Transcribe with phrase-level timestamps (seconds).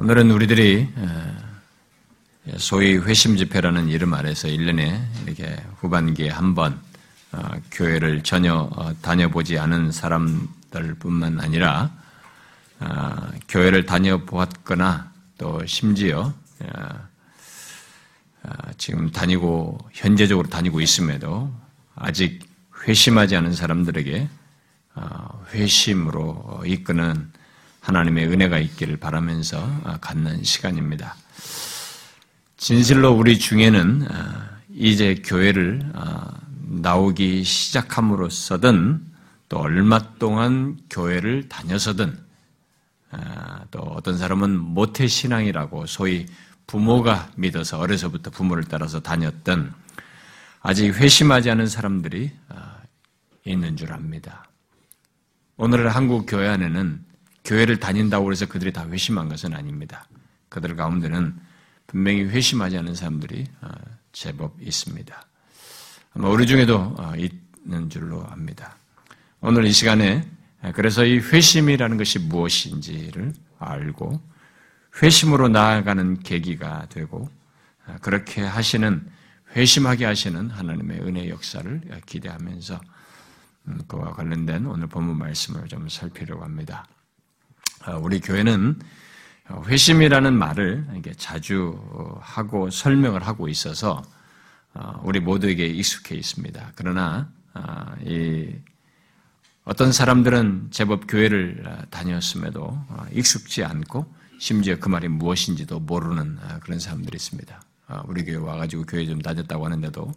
[0.00, 0.88] 오늘은 우리들이
[2.56, 6.80] 소위 회심 집회라는 이름 아래서 1년에 이렇게 후반기에 한번
[7.32, 7.42] 어,
[7.72, 11.90] 교회를 전혀 어, 다녀보지 않은 사람들 뿐만 아니라
[12.78, 16.32] 어, 교회를 다녀보았거나 또 심지어
[18.76, 21.52] 지금 다니고 현재적으로 다니고 있음에도
[21.96, 22.46] 아직
[22.86, 24.28] 회심하지 않은 사람들에게
[25.52, 27.32] 회심으로 이끄는
[27.88, 31.16] 하나님의 은혜가 있기를 바라면서 갖는 시간입니다.
[32.58, 34.06] 진실로 우리 중에는
[34.74, 35.90] 이제 교회를
[36.82, 39.00] 나오기 시작함으로써든
[39.48, 42.18] 또 얼마 동안 교회를 다녀서든
[43.10, 46.26] 아, 또 어떤 사람은 모태 신앙이라고 소위
[46.66, 49.72] 부모가 믿어서 어려서부터 부모를 따라서 다녔던
[50.60, 52.76] 아직 회심하지 않은 사람들이 아,
[53.46, 54.44] 있는 줄 압니다.
[55.56, 57.07] 오늘 한국 교회 안에는
[57.48, 60.06] 교회를 다닌다고 해서 그들이 다 회심한 것은 아닙니다.
[60.50, 61.34] 그들 가운데는
[61.86, 63.70] 분명히 회심하지 않은 사람들이 아,
[64.12, 65.22] 제법 있습니다.
[66.16, 68.76] 우리 중에도 어, 있는 줄로 압니다.
[69.40, 70.28] 오늘 이 시간에
[70.74, 74.20] 그래서 이 회심이라는 것이 무엇인지를 알고
[75.02, 77.30] 회심으로 나아가는 계기가 되고
[77.86, 79.08] 어, 그렇게 하시는
[79.56, 82.78] 회심하게 하시는 하나님의 은혜 역사를 기대하면서
[83.68, 86.86] 음, 그와 관련된 오늘 본문 말씀을 좀 살피려고 합니다.
[87.88, 88.78] 어, 우리 교회는
[89.66, 90.86] 회심이라는 말을
[91.16, 91.80] 자주
[92.20, 94.02] 하고 설명을 하고 있어서
[94.74, 96.72] 어, 우리 모두에게 익숙해 있습니다.
[96.74, 97.94] 그러나 어,
[99.64, 102.78] 어떤 사람들은 제법 교회를 어, 다녔음에도
[103.12, 107.60] 익숙지 않고 심지어 그 말이 무엇인지도 모르는 그런 사람들이 있습니다.
[108.04, 110.12] 우리 교회 와가지고 교회 좀 다녔다고 하는데도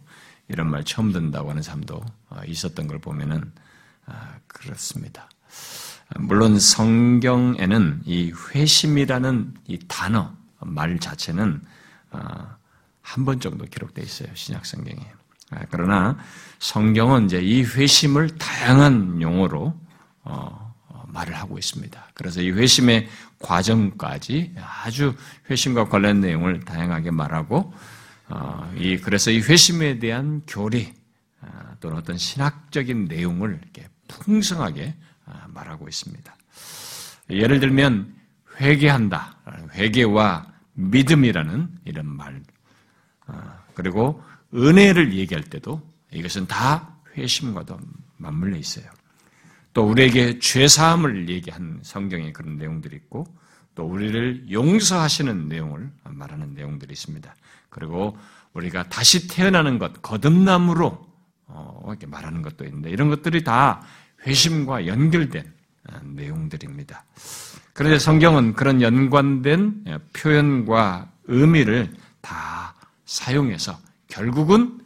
[0.48, 2.04] 이런 말 처음 듣는다고 하는 사람도
[2.46, 3.50] 있었던 걸 보면은
[4.46, 5.28] 그렇습니다.
[6.18, 11.60] 물론 성경에는 이 회심이라는 이 단어 말 자체는
[13.02, 14.28] 한 번 정도 기록되어 있어요.
[14.34, 15.00] 신약 성경에.
[15.50, 16.16] 아, 그러나
[16.60, 19.78] 성경은 이제 이 회심을 다양한 용어로
[20.24, 22.08] 어, 어, 말을 하고 있습니다.
[22.14, 25.14] 그래서 이 회심의 과정까지 아주
[25.50, 27.74] 회심과 관련 내용을 다양하게 말하고
[28.28, 30.94] 어, 이 그래서 이 회심에 대한 교리
[31.42, 35.11] 아, 또는 어떤 신학적인 내용을 이렇게 풍성하게 아,
[35.48, 36.36] 말하고 있습니다.
[37.30, 38.14] 예를 들면
[38.60, 39.36] 회개한다,
[39.72, 42.42] 회개와 믿음이라는 이런 말
[43.26, 44.22] 아, 그리고
[44.54, 45.80] 은혜를 얘기할 때도
[46.12, 47.78] 이것은 다 회심과도
[48.18, 48.86] 맞물려 있어요.
[49.72, 53.26] 또 우리에게 죄 사함을 얘기한 성경에 그런 내용들이 있고
[53.74, 57.34] 또 우리를 용서하시는 내용을 말하는 내용들이 있습니다.
[57.70, 58.18] 그리고
[58.52, 61.06] 우리가 다시 태어나는 것, 거듭남으로
[61.46, 63.82] 어, 이렇게 말하는 것도 있는데 이런 것들이 다
[64.26, 65.52] 회심과 연결된
[65.90, 67.04] 어, 내용들입니다.
[67.72, 72.74] 그런데 성경은 그런 연관된 표현과 의미를 다
[73.06, 73.78] 사용해서
[74.08, 74.80] 결국은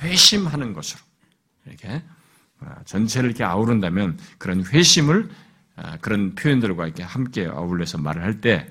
[0.00, 1.00] 회심하는 것으로
[1.66, 2.02] 이렇게
[2.60, 5.28] 어, 전체를 이렇게 아우른다면 그런 회심을
[5.76, 8.68] 어, 그런 표현들과 이렇게 함께 어울려서 말을 할 때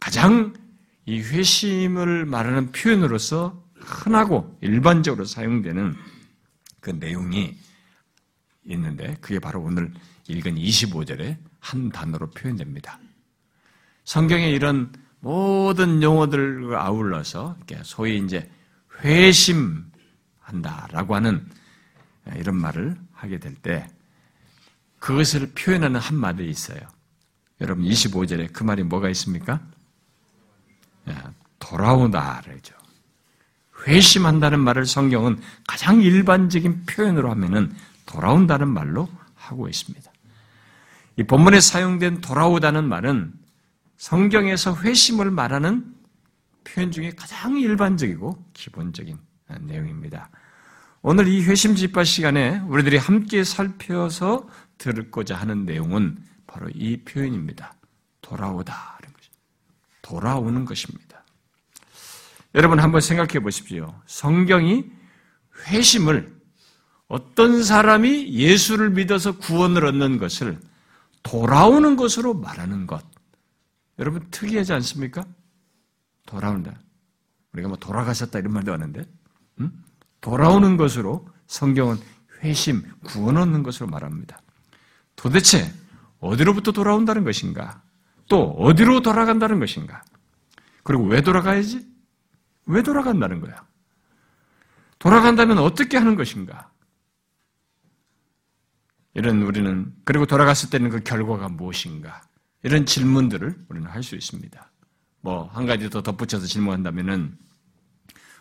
[0.00, 0.52] 가장
[1.06, 5.94] 이 회심을 말하는 표현으로서 흔하고 일반적으로 사용되는
[6.80, 7.56] 그 내용이
[8.66, 9.92] 있는데 그게 바로 오늘
[10.28, 12.98] 읽은 25절에 한 단어로 표현됩니다.
[14.04, 18.50] 성경에 이런 모든 용어들과 아울러서 소위 이제
[19.02, 21.48] 회심한다라고 하는
[22.36, 23.88] 이런 말을 하게 될 때
[24.98, 26.80] 그것을 표현하는 한마디 있어요.
[27.60, 29.60] 여러분 25절에 그 말이 뭐가 있습니까?
[31.58, 32.74] 돌아오다 그러죠.
[33.86, 37.74] 회심한다는 말을 성경은 가장 일반적인 표현으로 하면은
[38.16, 40.10] 돌아온다는 말로 하고 있습니다.
[41.16, 43.34] 이 본문에 사용된 돌아오다는 말은
[43.98, 45.94] 성경에서 회심을 말하는
[46.64, 49.18] 표현 중에 가장 일반적이고 기본적인
[49.60, 50.30] 내용입니다.
[51.02, 57.74] 오늘 이 회심 집파 시간에 우리들이 함께 살펴서 들고자 하는 내용은 바로 이 표현입니다.
[58.22, 58.96] 돌아오다.
[60.00, 61.24] 돌아오는 것입니다.
[62.54, 64.00] 여러분 한번 생각해 보십시오.
[64.06, 64.84] 성경이
[65.66, 66.35] 회심을
[67.08, 70.58] 어떤 사람이 예수를 믿어서 구원을 얻는 것을
[71.22, 73.04] 돌아오는 것으로 말하는 것.
[73.98, 75.24] 여러분 특이하지 않습니까?
[76.26, 76.74] 돌아온다.
[77.52, 79.04] 우리가 뭐 돌아가셨다 이런 말도 하는데
[79.60, 79.84] 음?
[80.20, 81.96] 돌아오는 것으로 성경은
[82.42, 84.38] 회심, 구원 얻는 것으로 말합니다.
[85.14, 85.72] 도대체
[86.18, 87.82] 어디로부터 돌아온다는 것인가?
[88.28, 90.02] 또 어디로 돌아간다는 것인가?
[90.82, 91.86] 그리고 왜 돌아가야지?
[92.66, 93.64] 왜 돌아간다는 거야?
[94.98, 96.70] 돌아간다면 어떻게 하는 것인가?
[99.16, 102.22] 이런 우리는 그리고 돌아갔을 때는 그 결과가 무엇인가?
[102.62, 104.72] 이런 질문들을 우리는 할 수 있습니다.
[105.22, 107.36] 뭐, 한 가지 더 덧붙여서 질문한다면은,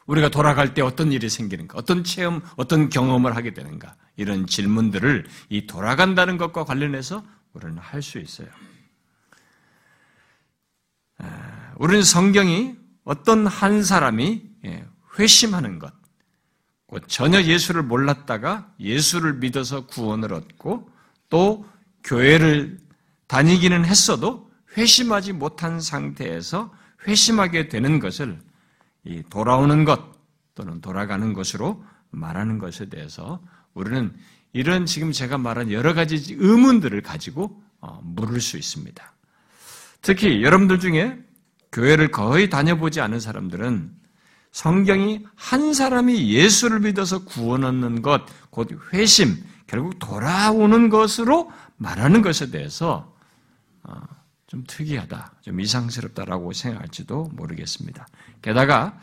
[0.05, 5.65] 우리가 돌아갈 때 어떤 일이 생기는가, 어떤 체험, 어떤 경험을 하게 되는가, 이런 질문들을 이
[5.65, 7.23] 돌아간다는 것과 관련해서
[7.53, 8.47] 우리는 할 수 있어요.
[11.77, 14.85] 우리는 성경이 어떤 한 사람이 예,
[15.17, 15.93] 회심하는 것,
[17.07, 20.89] 전혀 예수를 몰랐다가 예수를 믿어서 구원을 얻고
[21.29, 21.65] 또
[22.03, 22.77] 교회를
[23.27, 26.73] 다니기는 했어도 회심하지 못한 상태에서
[27.07, 28.39] 회심하게 되는 것을
[29.29, 29.99] 돌아오는 것
[30.53, 33.41] 또는 돌아가는 것으로 말하는 것에 대해서
[33.73, 34.13] 우리는
[34.53, 39.13] 이런 지금 제가 말한 여러 가지 의문들을 가지고 어, 물을 수 있습니다.
[40.01, 41.19] 특히 여러분들 중에
[41.71, 43.91] 교회를 거의 다녀보지 않은 사람들은
[44.55, 48.21] 성경이 한 사람이 예수를 믿어서 구원 얻는 것,
[48.51, 53.13] 곧 회심, 결국 돌아오는 것으로 말하는 것에 대해서
[53.83, 54.01] 어,
[54.47, 58.07] 좀 특이하다, 좀 이상스럽다라고 생각할지도 모르겠습니다.
[58.41, 59.01] 게다가 어,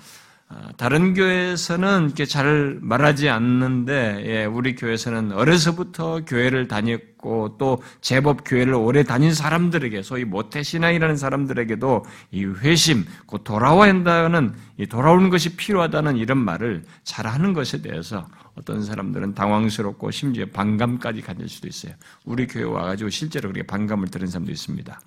[0.76, 8.75] 다른 교회에서는 이렇게 잘 말하지 않는데 예, 우리 교회에서는 어려서부터 교회를 다녔고 또 제법 교회를
[8.75, 15.56] 오래 다닌 사람들에게 소위 모태 신앙이라는 사람들에게도 이 회심, 곧 돌아와야 한다는 이 돌아오는 것이
[15.56, 21.94] 필요하다는 이런 말을 잘 하는 것에 대해서 어떤 사람들은 당황스럽고 심지어 반감까지 가질 수도 있어요.
[22.25, 25.00] 우리 교회 와가지고 실제로 그렇게 반감을 들은 사람도 있습니다.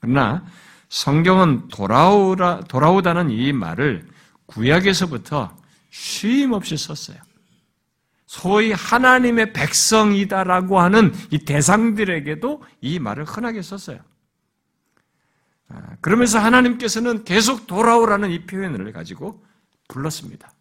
[0.00, 0.44] 그러나
[0.88, 4.04] 성경은 돌아오라 돌아오다는 이 말을
[4.52, 5.56] 구약에서부터
[5.90, 7.18] 쉼 없이 썼어요.
[8.26, 13.98] 소위 하나님의 백성이다라고 하는 이 대상들에게도 이 말을 흔하게 썼어요.
[15.68, 19.44] 아, 그러면서 하나님께서는 계속 돌아오라는 이 표현을 가지고
[19.88, 20.52] 불렀습니다.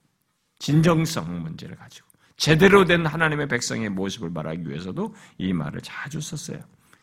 [0.60, 2.08] 진정성 문제를 가지고.
[2.38, 6.60] 제대로 된 하나님의 백성의 모습을 말하기 위해서도 이 말을 자주 썼어요.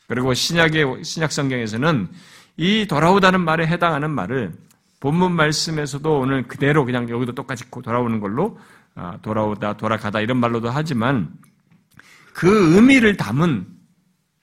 [0.06, 2.08] 그리고 신약의, 신약 성경에서는
[2.56, 4.52] 이 돌아오다는 말에 해당하는 말을
[5.00, 8.58] 본문 말씀에서도 오늘 그대로 그냥 여기도 똑같이 돌아오는 걸로
[8.94, 11.32] 아, 돌아오다, 돌아가다 이런 말로도 하지만
[12.34, 13.66] 그 의미를 담은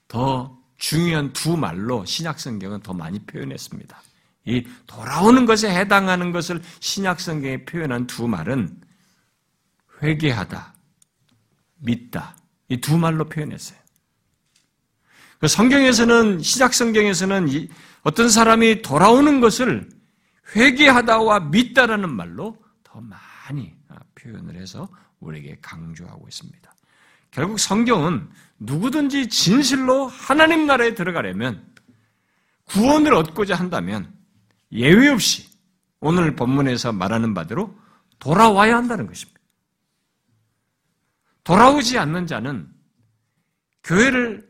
[0.07, 4.01] 더 중요한 두 말로 신약 성경은 더 많이 표현했습니다.
[4.45, 8.79] 이 돌아오는 것에 해당하는 것을 신약 성경에 표현한 두 말은
[10.03, 10.73] 회개하다,
[11.79, 12.35] 믿다
[12.69, 13.77] 이 두 말로 표현했어요.
[15.39, 17.67] 그 성경에서는 신약 성경에서는
[18.03, 19.89] 어떤 사람이 돌아오는 것을
[20.53, 24.87] 회개하다와 믿다라는 말로 더 많이 아, 표현을 해서
[25.19, 26.73] 우리에게 강조하고 있습니다.
[27.31, 31.65] 결국 성경은 누구든지 진실로 하나님 나라에 들어가려면
[32.65, 34.13] 구원을 얻고자 한다면
[34.71, 35.49] 예외 없이
[35.99, 37.77] 오늘 본문에서 말하는 바대로
[38.19, 39.39] 돌아와야 한다는 것입니다.
[41.43, 42.67] 돌아오지 않는 자는
[43.83, 44.49] 교회를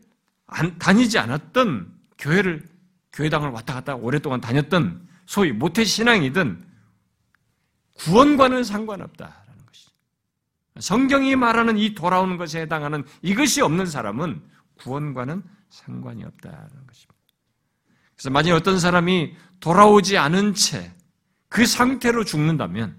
[0.78, 2.66] 다니지 않았던 교회를
[3.12, 6.64] 교회당을 왔다 갔다 오랫동안 다녔던 소위 모태신앙이든
[7.94, 9.90] 구원과는 상관없다라는 것이죠.
[10.80, 14.42] 성경이 말하는 이 돌아오는 것에 해당하는 이것이 없는 사람은
[14.78, 17.14] 구원과는 상관이 없다는 것입니다.
[18.14, 20.96] 그래서 만약 어떤 사람이 돌아오지 않은 채
[21.48, 22.96] 그 상태로 죽는다면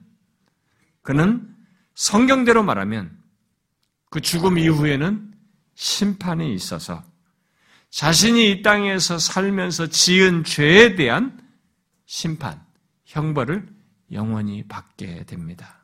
[1.01, 1.47] 그는
[1.95, 3.15] 성경대로 말하면
[4.09, 5.31] 그 죽음 이후에는
[5.75, 7.03] 심판이 있어서
[7.89, 11.39] 자신이 이 땅에서 살면서 지은 죄에 대한
[12.07, 12.59] 심판,
[13.06, 13.68] 형벌을
[14.14, 15.83] 영원히 받게 됩니다.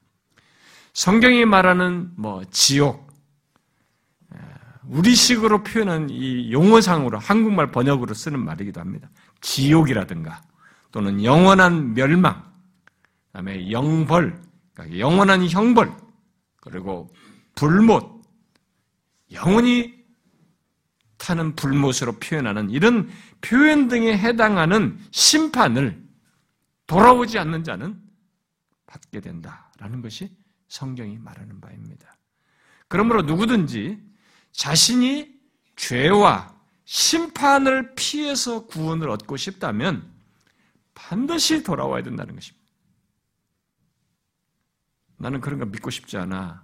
[0.94, 3.12] 성경이 말하는 뭐 지옥,
[4.88, 9.10] 우리식으로 표현한 이 용어상으로 한국말 번역으로 쓰는 말이기도 합니다.
[9.42, 10.42] 지옥이라든가
[10.92, 12.52] 또는 영원한 멸망,
[13.28, 14.42] 그다음에 영벌,
[14.74, 15.92] 그러니까 영원한 형벌,
[16.62, 17.14] 그리고
[17.56, 18.24] 불못,
[19.32, 19.94] 영원히
[21.18, 23.10] 타는 불못으로 표현하는 이런
[23.42, 26.03] 표현 등에 해당하는 심판을
[26.94, 28.00] 돌아오지 않는 자는
[28.86, 30.30] 받게 된다라는 것이
[30.68, 32.16] 성경이 말하는 바입니다.
[32.88, 34.00] 그러므로 누구든지
[34.52, 35.34] 자신이
[35.76, 40.08] 죄와 심판을 피해서 구원을 얻고 싶다면
[40.94, 42.64] 반드시 돌아와야 된다는 것입니다.
[45.18, 46.64] 나는 그런 거 믿고 싶지 않아.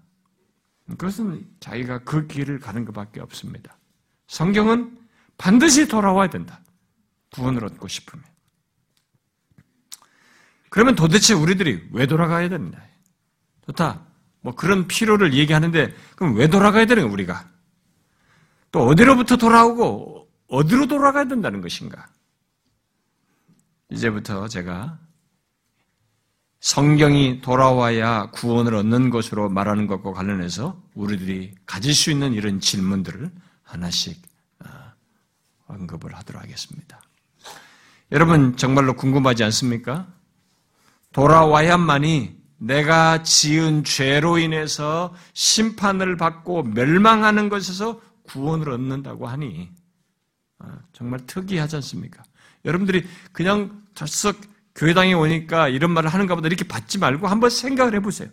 [0.90, 3.80] 그것은 자기가 그 길을 가는 것밖에 없습니다.
[4.28, 4.96] 성경은
[5.40, 6.62] 반드시 돌아와야 된다.
[7.32, 8.24] 구원을 얻고 싶으면.
[10.70, 12.82] 그러면 도대체 우리들이 왜 돌아가야 됩니다.
[13.66, 14.02] 좋다.
[14.42, 17.50] 뭐 그런 필요를 얘기하는데 그럼 왜 돌아가야 되는 거야, 우리가?
[18.72, 22.08] 또 어디로부터 돌아오고 어디로 돌아가야 된다는 것인가?
[23.90, 25.00] 이제부터 제가
[26.60, 33.32] 성경이 돌아와야 구원을 얻는 것으로 말하는 것과 관련해서 우리들이 가질 수 있는 이런 질문들을
[33.64, 34.22] 하나씩
[34.66, 34.70] 어,
[35.68, 37.02] 언급을 하도록 하겠습니다.
[38.12, 40.08] 여러분 정말로 궁금하지 않습니까?
[41.14, 49.70] 돌아와야만이 내가 지은 죄로 인해서 심판을 받고 멸망하는 것에서 구원을 얻는다고 하니
[50.60, 52.22] 아, 정말 특이하지 않습니까?
[52.66, 54.38] 여러분들이 그냥 덜썩
[54.76, 58.30] 교회당에 오니까 이런 말을 하는가 보다 이렇게 받지 말고 한번 생각을 해보세요.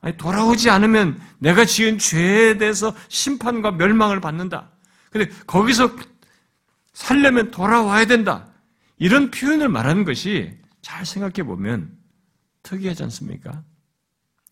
[0.00, 4.70] 아니, 돌아오지 않으면 내가 지은 죄에 대해서 심판과 멸망을 받는다.
[5.10, 5.96] 근데 거기서
[6.92, 8.48] 살려면 돌아와야 된다.
[8.98, 11.98] 이런 표현을 말하는 것이 잘 생각해 보면
[12.62, 13.64] 특이하지 않습니까?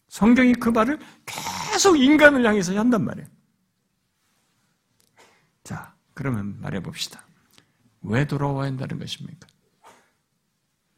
[0.08, 3.28] 성경이 그 말을 계속 인간을 향해서 한단 말이에요.
[5.62, 7.22] 자, 그러면 말해 봅시다.
[8.00, 9.46] 왜 돌아와야 한다는 것입니까?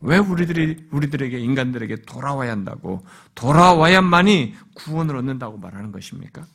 [0.00, 6.46] 왜 우리들이, 우리들에게, 인간들에게 돌아와야 한다고, 돌아와야만이 구원을 얻는다고 말하는 것입니까?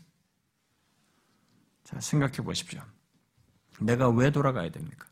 [1.84, 2.82] 자, 생각해 보십시오.
[3.82, 5.06] 내가 왜 돌아가야 됩니까?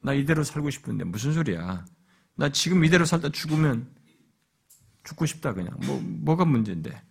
[0.00, 1.84] 나 이대로 살고 싶은데 무슨 소리야?
[2.36, 3.88] 나 지금 이대로 살다 죽으면
[5.04, 5.76] 죽고 싶다 그냥.
[5.84, 7.02] 뭐 뭐가 문제인데?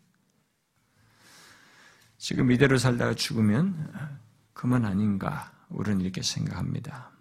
[2.18, 4.20] 지금 이대로 살다가 죽으면
[4.54, 5.52] 그만 아닌가?
[5.70, 7.12] 우리는 이렇게 생각합니다.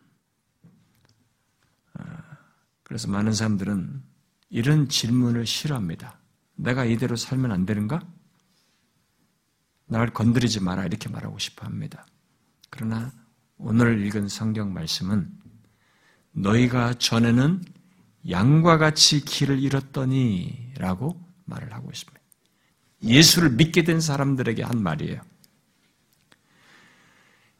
[1.94, 2.04] 어,
[2.82, 4.02] 그래서 많은 사람들은
[4.50, 6.18] 이런 질문을 싫어합니다.
[6.54, 8.00] 내가 이대로 살면 안 되는가?
[9.86, 12.06] 나를 건드리지 마라 이렇게 말하고 싶어 합니다.
[12.70, 13.12] 그러나
[13.56, 15.30] 오늘 읽은 성경 말씀은
[16.32, 17.62] 너희가 전에는
[18.28, 22.20] 양과 같이 길을 잃었더니 라고 말을 하고 있습니다.
[23.02, 25.20] 예수를 믿게 된 사람들에게 한 말이에요.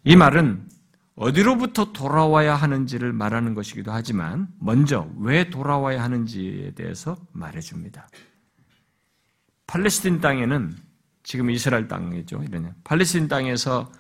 [0.05, 0.69] 이 말은
[1.15, 8.09] 어디로부터 돌아와야 하는지를 말하는 것이기도 하지만 먼저 왜 돌아와야 하는지에 대해서 말해줍니다.
[9.67, 10.77] 팔레스틴 땅에는
[11.23, 12.43] 지금 이스라엘 땅이죠.
[12.43, 12.75] 이러냐.
[12.85, 13.93] 팔레스틴 땅에서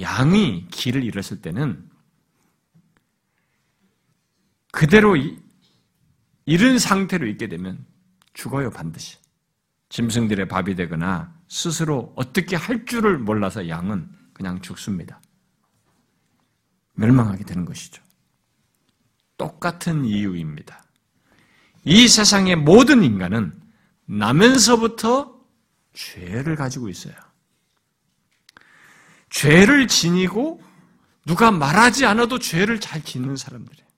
[0.00, 1.88] 양이 길을 잃었을 때는
[4.72, 5.16] 그대로
[6.46, 7.84] 이런 상태로 있게 되면
[8.34, 9.18] 죽어요, 반드시.
[9.88, 15.20] 짐승들의 밥이 되거나 스스로 어떻게 할 줄을 몰라서 양은 그냥 죽습니다.
[16.94, 18.02] 멸망하게 되는 것이죠.
[19.36, 20.84] 똑같은 이유입니다.
[21.84, 23.58] 이 세상의 모든 인간은
[24.04, 25.40] 나면서부터
[25.94, 27.14] 죄를 가지고 있어요.
[29.30, 30.62] 죄를 지니고
[31.24, 33.89] 누가 말하지 않아도 죄를 잘 짓는 사람들이에요.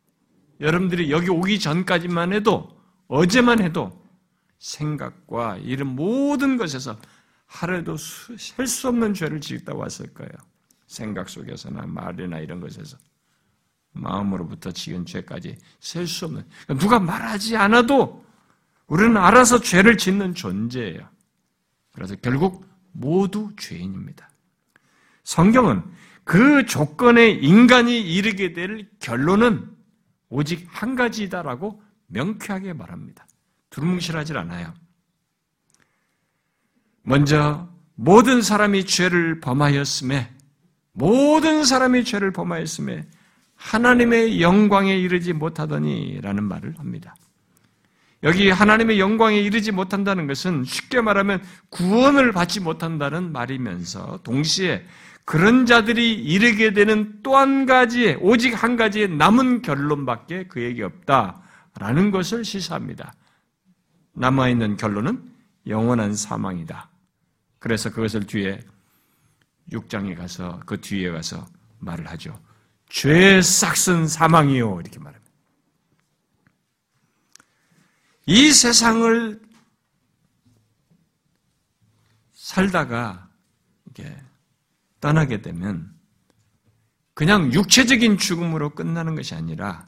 [0.62, 4.00] 여러분들이 여기 오기 전까지만 해도 어제만 해도
[4.58, 6.96] 생각과 이런 모든 것에서
[7.46, 10.32] 하루에도 셀 수 없는 죄를 짓다 왔을 거예요.
[10.86, 12.96] 생각 속에서나 말이나 이런 것에서
[13.92, 16.44] 마음으로부터 지은 죄까지 셀 수 없는
[16.78, 18.24] 누가 말하지 않아도
[18.86, 21.06] 우리는 알아서 죄를 짓는 존재예요.
[21.92, 24.30] 그래서 결국 모두 죄인입니다.
[25.24, 25.82] 성경은
[26.24, 29.68] 그 조건에 인간이 이르게 될 결론은
[30.32, 33.26] 오직 한 가지다라고 명쾌하게 말합니다.
[33.68, 34.72] 두루뭉실하지 않아요.
[37.02, 40.30] 먼저 모든 사람이 죄를 범하였음에
[40.92, 43.06] 모든 사람이 죄를 범하였음에
[43.56, 47.14] 하나님의 영광에 이르지 못하더니라는 말을 합니다.
[48.22, 54.82] 여기 하나님의 영광에 이르지 못한다는 것은 쉽게 말하면 구원을 받지 못한다는 말이면서 동시에
[55.24, 62.44] 그런 자들이 이르게 되는 또 한 가지의 오직 한 가지의 남은 결론밖에 그에게 없다라는 것을
[62.44, 63.14] 시사합니다.
[64.14, 65.32] 남아 있는 결론은
[65.66, 66.90] 영원한 사망이다.
[67.58, 68.60] 그래서 그것을 뒤에
[69.70, 71.46] 6장에 가서 그 뒤에 가서
[71.78, 72.38] 말을 하죠.
[72.88, 75.32] 죄 싹슨 사망이요 이렇게 말합니다.
[78.26, 79.40] 이 세상을
[82.34, 83.28] 살다가
[83.88, 84.14] 이게
[85.02, 85.92] 떠나게 되면
[87.12, 89.86] 그냥 육체적인 죽음으로 끝나는 것이 아니라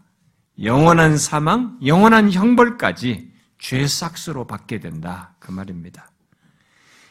[0.62, 5.34] 영원한 사망, 영원한 형벌까지 죄 싹스로 받게 된다.
[5.38, 6.10] 그 말입니다.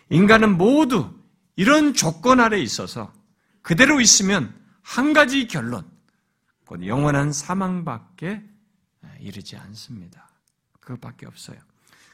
[0.09, 1.11] 인간은 모두
[1.55, 3.11] 이런 조건 아래 있어서
[3.61, 5.89] 그대로 있으면 한 가지 결론,
[6.67, 8.43] 곧 영원한 사망밖에
[9.19, 10.29] 이르지 않습니다.
[10.81, 11.57] 그것밖에 없어요.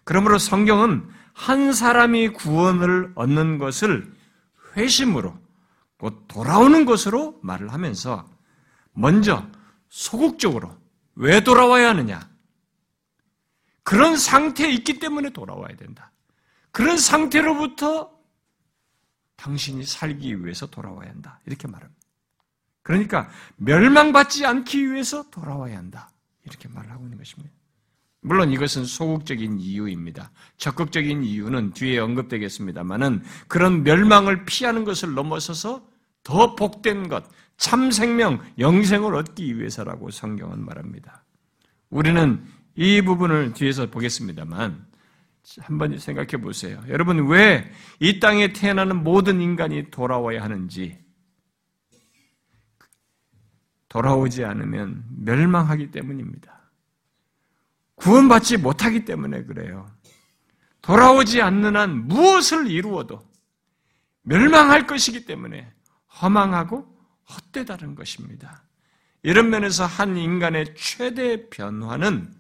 [0.04, 4.14] 그러므로 성경은 한 사람이 구원을 얻는 것을
[4.78, 5.49] 회심으로
[6.00, 8.26] 곧 돌아오는 것으로 말을 하면서
[8.94, 9.46] 먼저
[9.90, 10.76] 소극적으로
[11.16, 12.30] 왜 돌아와야 하느냐?
[13.84, 16.12] 그런 상태에 있기 때문에 돌아와야 된다.
[16.72, 18.18] 그런 상태로부터
[19.36, 21.42] 당신이 살기 위해서 돌아와야 한다.
[21.46, 22.00] 이렇게 말합니다.
[22.82, 26.10] 그러니까 멸망받지 않기 위해서 돌아와야 한다.
[26.46, 27.54] 이렇게 말을 하고 있는 것입니다.
[28.22, 30.32] 물론 이것은 소극적인 이유입니다.
[30.58, 35.89] 적극적인 이유는 뒤에 언급되겠습니다만은 그런 멸망을 피하는 것을 넘어서서
[36.24, 37.24] 더 복된 것,
[37.58, 41.24] 참 생명, 영생을 얻기 위해서라고 성경은 말합니다.
[41.90, 42.46] 우리는
[42.76, 44.88] 이 부분을 뒤에서 보겠습니다만
[45.62, 46.82] 한번 생각해 보세요.
[46.88, 50.98] 여러분 왜 이 땅에 태어나는 모든 인간이 돌아와야 하는지
[53.90, 56.72] 돌아오지 않으면 멸망하기 때문입니다.
[57.96, 59.90] 구원받지 못하기 때문에 그래요.
[60.82, 63.20] 돌아오지 않는 한 무엇을 이루어도
[64.22, 65.70] 멸망할 것이기 때문에
[66.22, 66.88] 허망하고
[67.30, 68.64] 헛되다는 것입니다.
[69.22, 72.34] 이런 면에서 한 인간의 최대 변화는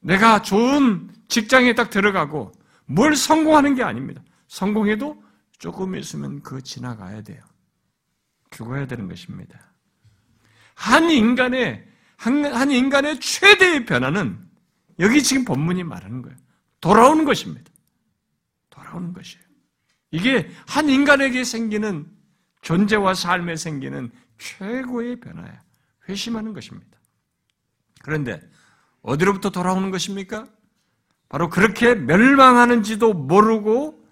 [0.00, 2.52] 내가 좋은 직장에 딱 들어가고
[2.86, 4.22] 뭘 성공하는 게 아닙니다.
[4.48, 5.22] 성공해도
[5.58, 7.42] 조금 있으면 그 지나가야 돼요.
[8.50, 9.72] 죽어야 되는 것입니다.
[10.74, 14.38] 한 인간의 한, 한 인간의 최대의 변화는
[15.00, 16.36] 여기 지금 본문이 말하는 거예요.
[16.80, 17.70] 돌아오는 것입니다.
[18.70, 19.44] 돌아오는 것이에요.
[20.10, 22.06] 이게 한 인간에게 생기는
[22.64, 25.62] 존재와 삶에 생기는 최고의 변화야.
[26.08, 26.98] 회심하는 것입니다.
[28.02, 28.40] 그런데
[29.02, 30.46] 어디로부터 돌아오는 것입니까?
[31.28, 34.02] 바로 그렇게 멸망하는지도 모르고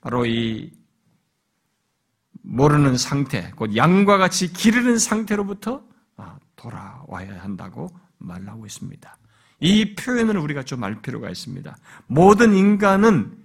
[0.00, 0.72] 바로 이
[2.42, 5.84] 모르는 상태, 곧 양과 같이 기르는 상태로부터
[6.16, 9.16] 아, 돌아와야 한다고 말하고 있습니다.
[9.60, 11.76] 이 표현을 우리가 좀 알 필요가 있습니다.
[12.06, 13.38] 모든 인간은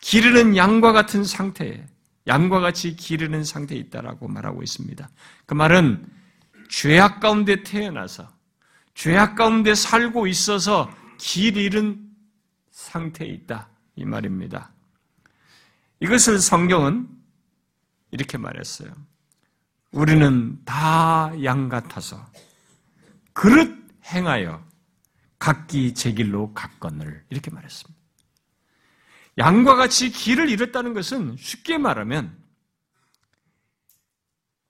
[0.00, 1.86] 기르는 양과 같은 상태에
[2.26, 5.08] 양과 같이 기르는 상태에 있다라고 말하고 있습니다.
[5.46, 6.06] 그 말은
[6.68, 8.28] 죄악 가운데 태어나서
[8.94, 12.10] 죄악 가운데 살고 있어서 길 잃은
[12.70, 13.68] 상태에 있다.
[13.96, 14.70] 이 말입니다.
[16.00, 17.08] 이것을 성경은
[18.10, 18.92] 이렇게 말했어요.
[19.92, 22.24] 우리는 다 양 같아서
[23.32, 23.76] 그릇
[24.06, 24.64] 행하여
[25.38, 28.01] 각기 제 길로 갔건을 이렇게 말했습니다.
[29.38, 32.36] 양과 같이 길을 잃었다는 것은 쉽게 말하면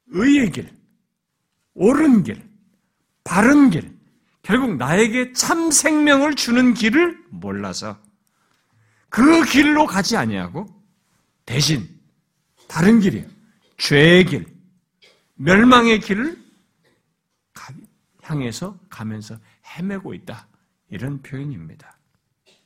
[0.09, 0.71] 의의 길,
[1.75, 2.49] 옳은 길,
[3.25, 3.97] 바른 길,
[4.43, 7.99] 결국 나에게 참 생명을 주는 길을 몰라서
[9.09, 10.67] 그 길로 가지 아니하고
[11.45, 11.89] 대신
[12.69, 13.27] 다른 길이에요.
[13.79, 14.47] 죄의 길,
[15.35, 16.43] 멸망의 길을
[18.23, 20.47] 향해서 가면서 헤매고 있다.
[20.91, 21.99] 이런 표현입니다.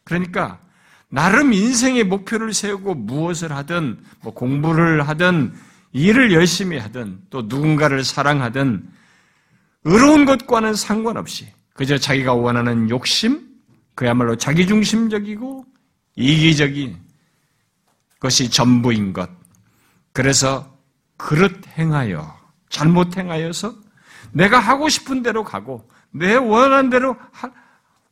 [0.05, 0.61] 그러니까
[1.09, 5.55] 나름 인생의 목표를 세우고 무엇을 하든 뭐 공부를 하든
[5.93, 8.89] 일을 열심히 하든 또 누군가를 사랑하든
[9.85, 13.47] 의로운 것과는 상관없이 그저 자기가 원하는 욕심,
[13.95, 15.65] 그야말로 자기중심적이고
[16.17, 16.97] 이기적인
[18.19, 19.31] 것이 전부인 것.
[20.13, 20.77] 그래서
[21.17, 22.37] 그릇 행하여,
[22.69, 23.75] 잘못 행하여서
[24.33, 27.17] 내가 하고 싶은 대로 가고 내 원하는 대로,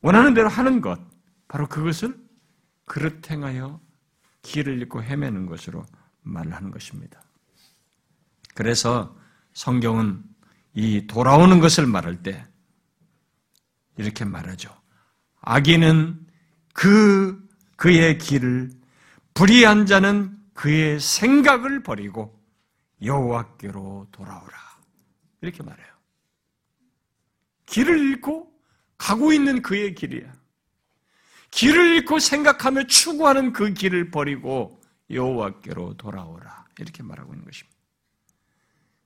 [0.00, 1.00] 원하는 대로 하는 것.
[1.48, 2.14] 바로 그것을
[2.84, 3.80] 그릇 행하여
[4.42, 5.84] 길을 잃고 헤매는 것으로
[6.22, 7.22] 말하는 것입니다.
[8.54, 9.16] 그래서
[9.52, 10.22] 성경은
[10.74, 12.46] 이 돌아오는 것을 말할 때
[13.96, 14.74] 이렇게 말하죠.
[15.40, 16.26] 악인은
[16.72, 18.70] 그, 그의 길을,
[19.34, 22.40] 불의한 자는 그의 생각을 버리고
[23.02, 24.54] 여호와께로 돌아오라.
[25.40, 25.86] 이렇게 말해요.
[27.66, 28.52] 길을 잃고
[28.96, 30.32] 가고 있는 그의 길이야.
[31.54, 36.64] 길을 잃고 생각하며 추구하는 그 길을 버리고 여호와께로 돌아오라.
[36.80, 37.74] 이렇게 말하고 있는 것입니다.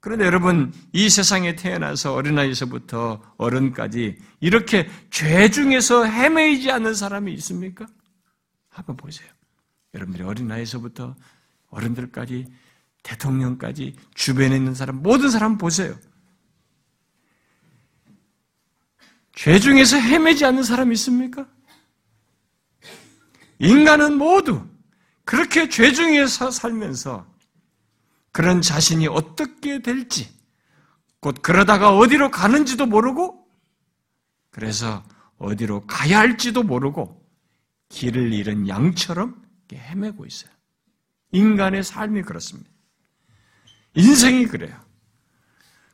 [0.00, 7.86] 그런데 여러분, 이 세상에 태어나서 어린아이에서부터 어른까지 이렇게 죄 중에서 헤매이지 않는 사람이 있습니까?
[8.70, 9.28] 한번 보세요.
[9.92, 11.16] 여러분들이 어린아이에서부터
[11.68, 12.46] 어른들까지
[13.02, 15.94] 대통령까지 주변에 있는 사람, 모든 사람 보세요.
[19.34, 21.46] 죄 중에서 헤매지 않는 사람이 있습니까?
[23.58, 24.66] 인간은 모두
[25.24, 27.26] 그렇게 죄 중에서 살면서
[28.32, 30.32] 그런 자신이 어떻게 될지,
[31.20, 33.46] 곧 그러다가 어디로 가는지도 모르고,
[34.50, 35.04] 그래서
[35.38, 37.26] 어디로 가야 할지도 모르고,
[37.88, 39.42] 길을 잃은 양처럼
[39.72, 40.50] 헤매고 있어요.
[41.32, 42.70] 인간의 삶이 그렇습니다.
[43.94, 44.87] 인생이 그래요.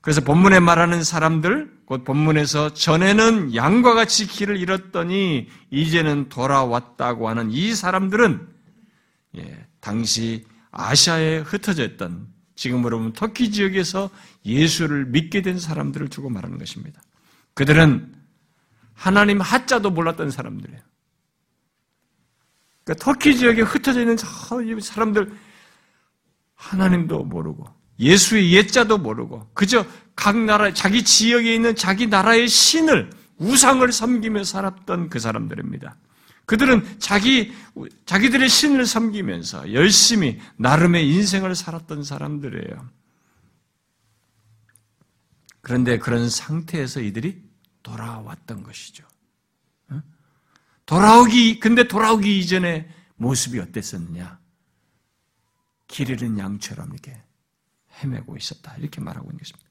[0.04, 7.74] 그래서 본문에 말하는 사람들, 곧 본문에서 전에는 양과 같이 길을 잃었더니 이제는 돌아왔다고 하는 이
[7.74, 8.46] 사람들은
[9.38, 14.10] 예, 당시 아시아에 흩어져 있던 지금으로 보면 터키 지역에서
[14.44, 17.00] 예수를 믿게 된 사람들을 두고 말하는 것입니다.
[17.54, 18.14] 그들은
[18.92, 20.82] 하나님 하자도 몰랐던 사람들이에요.
[22.84, 24.18] 그러니까 터키 지역에 흩어져 있는
[24.82, 25.34] 사람들
[26.56, 33.90] 하나님도 모르고 예수의 옛자도 모르고 그저 각 나라 자기 지역에 있는 자기 나라의 신을 우상을
[33.90, 35.96] 섬기며 살았던 그 사람들입니다.
[36.46, 37.54] 그들은 자기,
[38.04, 42.90] 자기들의 신을 섬기면서 열심히 나름의 인생을 살았던 사람들이에요.
[45.62, 47.42] 그런데 그런 상태에서 이들이
[47.82, 49.04] 돌아왔던 것이죠.
[50.86, 54.38] 돌아오기, 근데 돌아오기 이전에 모습이 어땠었느냐?
[55.88, 57.23] 길 잃은 양처럼 이렇게
[58.02, 58.74] 헤매고 있었다.
[58.78, 59.68] 이렇게 말하고 있는 것입니다.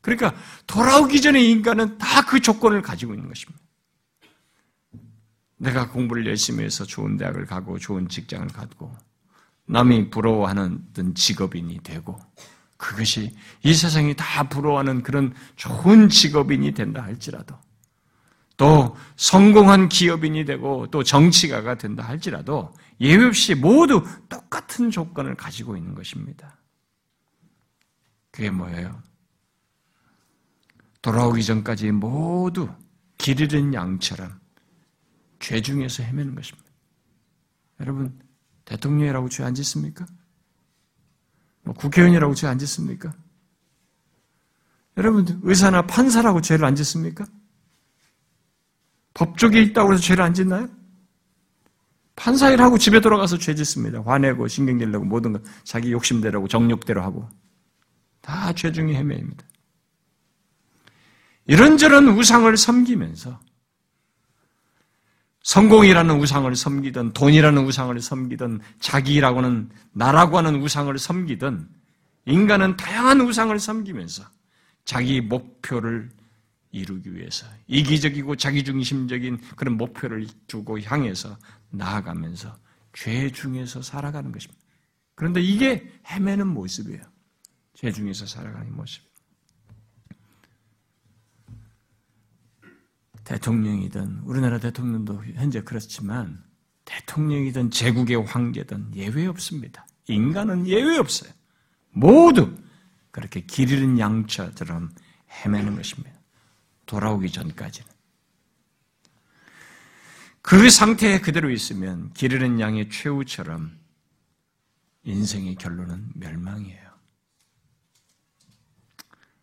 [0.00, 0.34] 그러니까
[0.66, 3.60] 돌아오기 전에 인간은 다 그 조건을 가지고 있는 것입니다.
[5.56, 8.96] 내가 공부를 열심히 해서 좋은 대학을 가고 좋은 직장을 갖고
[9.66, 12.18] 남이 부러워하는 직업인이 되고
[12.76, 17.58] 그것이 이 세상이 다 부러워하는 그런 좋은 직업인이 된다 할지라도
[18.56, 25.96] 또 성공한 기업인이 되고 또 정치가가 된다 할지라도 예외 없이 모두 똑같은 조건을 가지고 있는
[25.96, 26.59] 것입니다.
[28.30, 29.02] 그게 뭐예요?
[31.02, 32.68] 돌아오기 전까지 모두
[33.18, 34.38] 길 잃은 양처럼
[35.38, 36.70] 죄 중에서 헤매는 것입니다.
[37.80, 38.18] 여러분,
[38.66, 40.06] 대통령이라고 죄 안 짓습니까?
[41.62, 43.12] 뭐 국회의원이라고 죄 안 짓습니까?
[44.96, 47.24] 여러분, 의사나 판사라고 죄를 안 짓습니까?
[49.14, 50.68] 법조계에 있다고 해서 죄를 안 짓나요?
[52.16, 54.02] 판사 일 하고 집에 돌아가서 죄 짓습니다.
[54.02, 57.26] 화내고 신경질 내고 모든 것 자기 욕심대로 하고 정욕대로 하고
[58.30, 59.44] 다 죄 중에 헤매입니다.
[61.46, 63.40] 이런저런 우상을 섬기면서
[65.42, 71.68] 성공이라는 우상을 섬기든 돈이라는 우상을 섬기든 자기라고는 나라고 하는 우상을 섬기든
[72.26, 74.22] 인간은 다양한 우상을 섬기면서
[74.84, 76.10] 자기 목표를
[76.70, 81.36] 이루기 위해서 이기적이고 자기중심적인 그런 목표를 두고 향해서
[81.70, 82.54] 나아가면서
[82.92, 84.62] 죄 중에서 살아가는 것입니다.
[85.16, 87.09] 그런데 이게 헤매는 모습이에요.
[87.80, 89.02] 죄 중에서 살아가는 모습.
[93.24, 96.44] 대통령이든 우리나라 대통령도 현재 그렇지만
[96.84, 99.86] 대통령이든 제국의 황제든 예외 없습니다.
[100.08, 101.32] 인간은 예외 없어요.
[101.90, 102.54] 모두
[103.12, 104.90] 그렇게 길 잃은 양처럼
[105.30, 106.20] 헤매는 것입니다.
[106.84, 107.90] 돌아오기 전까지는.
[110.42, 113.78] 그 상태에 그대로 있으면 길 잃은 양의 최후처럼
[115.04, 116.89] 인생의 결론은 멸망이에요.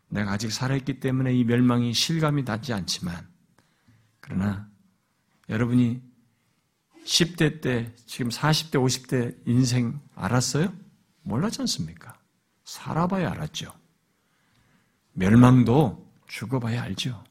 [0.10, 3.28] 내가 아직 살아있기 때문에 이 멸망이 실감이 나지 않지만
[4.20, 4.70] 그러나
[5.50, 6.02] 여러분이
[7.06, 10.74] 10대 때, 지금 40대, 50대 인생 알았어요?
[11.24, 12.18] 몰랐지 않습니까?
[12.66, 13.74] 살아봐야 알았죠.
[15.14, 17.24] 멸망도 죽어봐야 알죠.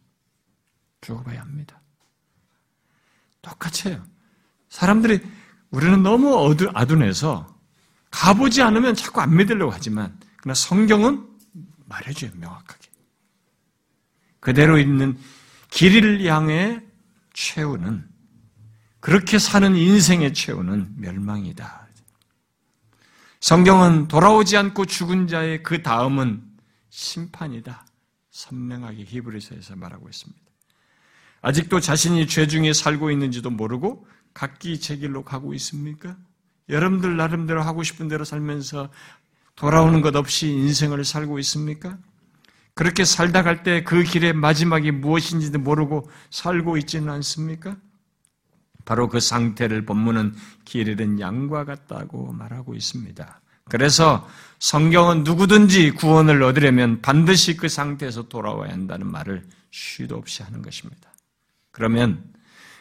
[1.02, 1.80] 죽어봐야 합니다.
[3.42, 4.04] 똑같아요.
[4.70, 5.20] 사람들이
[5.70, 7.54] 우리는 너무 어두, 아둔해서
[8.10, 11.35] 가보지 않으면 자꾸 안 믿으려고 하지만 그러나 성경은
[11.86, 12.88] 말해줘요 명확하게.
[14.40, 15.18] 그대로 있는
[15.70, 16.80] 길을 향해
[17.32, 18.08] 최후는
[19.00, 21.86] 그렇게 사는 인생의 최후는 멸망이다.
[23.40, 26.42] 성경은 돌아오지 않고 죽은 자의 그 다음은
[26.90, 27.86] 심판이다.
[28.30, 30.42] 선명하게 히브리서에서 말하고 있습니다.
[31.42, 36.16] 아직도 자신이 죄 중에 살고 있는지도 모르고 각기 제 길로 가고 있습니까?
[36.68, 38.90] 여러분들 나름대로 하고 싶은 대로 살면서
[39.56, 41.98] 돌아오는 것 없이 인생을 살고 있습니까?
[42.74, 47.76] 그렇게 살다 갈 때 그 길의 마지막이 무엇인지도 모르고 살고 있지는 않습니까?
[48.84, 53.40] 바로 그 상태를 본문은 길 잃은 양과 같다고 말하고 있습니다.
[53.68, 54.28] 그래서
[54.60, 59.42] 성경은 누구든지 구원을 얻으려면 반드시 그 상태에서 돌아와야 한다는 말을
[59.72, 61.10] 쉬도 없이 하는 것입니다.
[61.72, 62.22] 그러면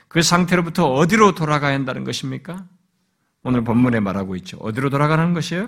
[0.08, 2.68] 그 상태로부터 어디로 돌아가야 한다는 것입니까?
[3.44, 4.58] 오늘 본문에 말하고 있죠.
[4.58, 5.68] 어디로 돌아가는 것이에요?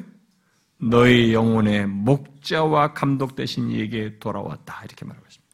[0.79, 4.81] 너희 영혼의 목자와 감독 되신 이에게 돌아왔다.
[4.85, 5.47] 이렇게 말하고 있습니다.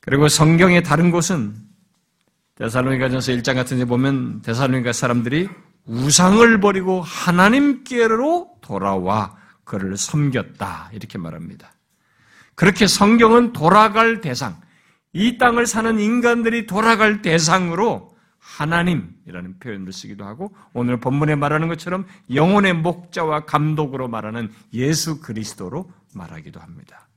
[0.00, 1.54] 그리고 성경의 다른 곳은
[2.56, 5.48] 데살로니가전서 1장 같은 데 보면 데살로니가 사람들이
[5.84, 10.90] 우상을 버리고 하나님께로 돌아와 그를 섬겼다.
[10.92, 11.72] 이렇게 말합니다.
[12.54, 14.60] 그렇게 성경은 돌아갈 대상,
[15.12, 18.15] 이 땅을 사는 인간들이 돌아갈 대상으로
[18.46, 26.60] 하나님이라는 표현을 쓰기도 하고 오늘 본문에 말하는 것처럼 영혼의 목자와 감독으로 말하는 예수 그리스도로 말하기도
[26.60, 27.08] 합니다.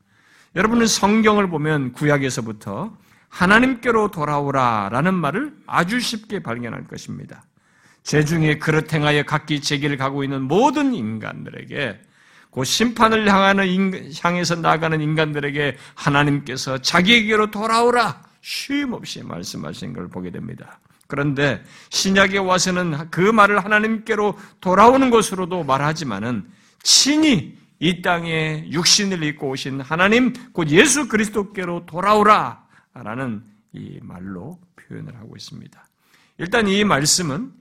[0.55, 2.97] 여러분은 성경을 보면 구약에서부터
[3.29, 7.43] 하나님께로 돌아오라라는 말을 아주 쉽게 발견할 것입니다.
[8.01, 12.01] 제 중에 그릇 행하여 각기 제길을 가고 있는 모든 인간들에게
[12.51, 20.31] 그 심판을 향하는 인, 향해서 나가는 인간들에게 하나님께서 자기에게로 돌아오라 쉼 없이 말씀하신 걸 보게
[20.31, 20.79] 됩니다.
[21.09, 26.47] 그런데 신약에 와서는 그 말을 하나님께로 돌아오는 것으로도 말하지만은
[26.83, 33.43] 친히 이 땅에 육신을 입고 오신 하나님 곧 예수 그리스도께로 돌아오라 라는
[33.73, 35.83] 이 말로 표현을 하고 있습니다.
[36.37, 37.53] 일단 이 말씀은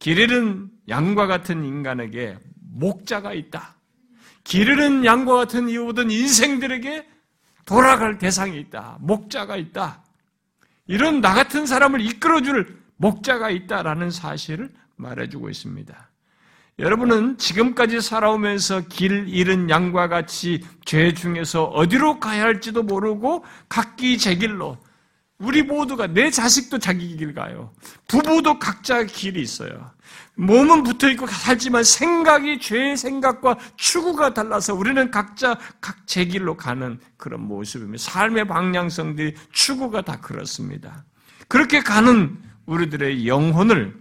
[0.00, 2.36] 길 잃은 양과 같은 인간에게
[2.72, 3.76] 목자가 있다.
[4.42, 7.06] 길 잃은 양과 같은 이 모든 인생들에게
[7.64, 8.96] 돌아갈 대상이 있다.
[9.00, 10.02] 목자가 있다.
[10.88, 16.10] 이런 나 같은 사람을 이끌어줄 목자가 있다라는 사실을 말해주고 있습니다.
[16.80, 24.36] 여러분은 지금까지 살아오면서 길 잃은 양과 같이 죄 중에서 어디로 가야 할지도 모르고 각기 제
[24.36, 24.78] 길로
[25.38, 27.72] 우리 모두가 내 자식도 자기 길 가요.
[28.08, 29.90] 부부도 각자 길이 있어요.
[30.34, 36.98] 몸은 붙어 있고 살지만 생각이 죄의 생각과 추구가 달라서 우리는 각자 각 제 길로 가는
[37.16, 38.02] 그런 모습입니다.
[38.02, 41.04] 삶의 방향성들이 추구가 다 그렇습니다.
[41.46, 42.36] 그렇게 가는
[42.68, 43.98] 우리들의 영혼을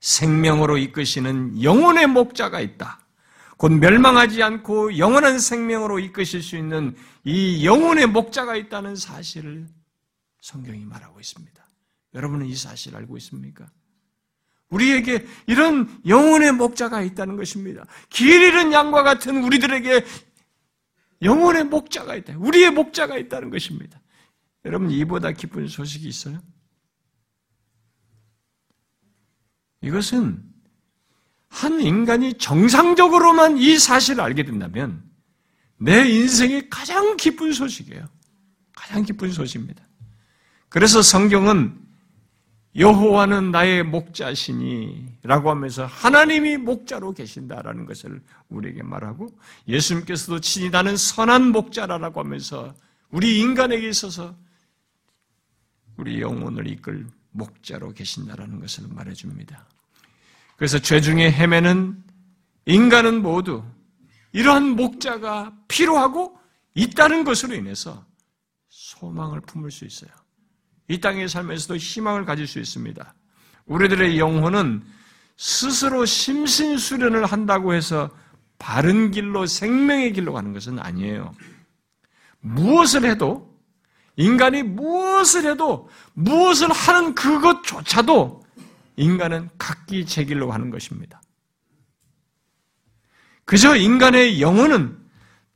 [0.00, 3.00] 생명으로 이끄시는 영혼의 목자가 있다.
[3.56, 9.66] 곧 멸망하지 않고 영원한 생명으로 이끄실 수 있는 이 영혼의 목자가 있다는 사실을
[10.40, 11.62] 성경이 말하고 있습니다.
[12.14, 13.66] 여러분은 이 사실 알고 있습니까?
[14.70, 17.84] 우리에게 이런 영혼의 목자가 있다는 것입니다.
[18.08, 20.04] 길 잃은 양과 같은 우리들에게
[21.22, 22.34] 영혼의 목자가 있다.
[22.38, 24.00] 우리의 목자가 있다는 것입니다.
[24.64, 26.40] 여러분, 이보다 기쁜 소식이 있어요?
[29.82, 30.42] 이것은
[31.48, 35.02] 한 인간이 정상적으로만 이 사실을 알게 된다면
[35.76, 38.06] 내 인생의 가장 기쁜 소식이에요.
[38.74, 39.82] 가장 기쁜 소식입니다.
[40.68, 41.76] 그래서 성경은
[42.76, 49.28] 여호와는 나의 목자시니라고 하면서 하나님이 목자로 계신다라는 것을 우리에게 말하고
[49.66, 52.72] 예수님께서도 친히 나는 선한 목자라고 하면서
[53.10, 54.36] 우리 인간에게 있어서
[55.96, 59.66] 우리 영혼을 이끌 목자로 계신다라는 것을 말해줍니다.
[60.56, 62.02] 그래서 죄 중에 헤매는
[62.66, 63.64] 인간은 모두
[64.32, 66.38] 이러한 목자가 필요하고
[66.74, 68.04] 있다는 것으로 인해서
[68.68, 70.10] 소망을 품을 수 있어요.
[70.88, 73.14] 이 땅의 삶에서도 희망을 가질 수 있습니다.
[73.66, 74.82] 우리들의 영혼은
[75.36, 78.10] 스스로 심신수련을 한다고 해서
[78.58, 81.32] 바른 길로 생명의 길로 가는 것은 아니에요.
[82.40, 83.49] 무엇을 해도
[84.20, 88.44] 인간이 무엇을 해도 무엇을 하는 그것조차도
[88.96, 91.20] 인간은 각기 제 길로 하는 것입니다.
[93.44, 94.98] 그저 인간의 영혼은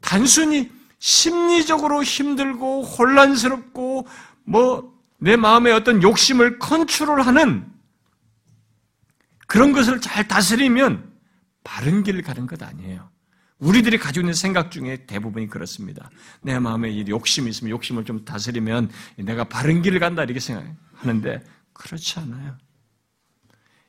[0.00, 4.06] 단순히 심리적으로 힘들고 혼란스럽고
[4.44, 7.66] 뭐 내 마음의 어떤 욕심을 컨트롤하는
[9.46, 11.12] 그런 것을 잘 다스리면
[11.64, 13.10] 바른 길을 가는 것 아니에요.
[13.64, 16.10] 우리들이 가지고 있는 생각 중에 대부분이 그렇습니다.
[16.42, 22.56] 내 마음에 욕심이 있으면 욕심을 좀 다스리면 내가 바른 길을 간다 이렇게 생각하는데 그렇지 않아요.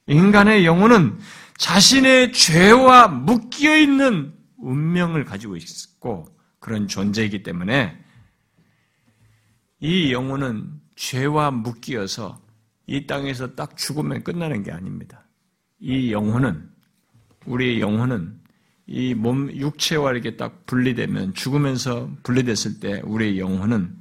[0.07, 1.19] 인간의 영혼은
[1.57, 6.25] 자신의 죄와 묶여 있는 운명을 가지고 있고
[6.59, 8.01] 그런 존재이기 때문에
[9.81, 12.41] 이 영혼은 죄와 묶여서
[12.87, 15.27] 이 땅에서 딱 죽으면 끝나는 게 아닙니다.
[15.79, 16.69] 이 영혼은
[17.45, 18.44] 우리의 영혼은
[18.87, 23.95] 이 몸 육체와 이렇게 딱 분리되면 죽으면서 분리됐을 때 우리의 영혼은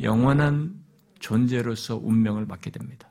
[0.00, 0.74] 영원한
[1.20, 3.08] 존재로서 운명을 받게 됩니다.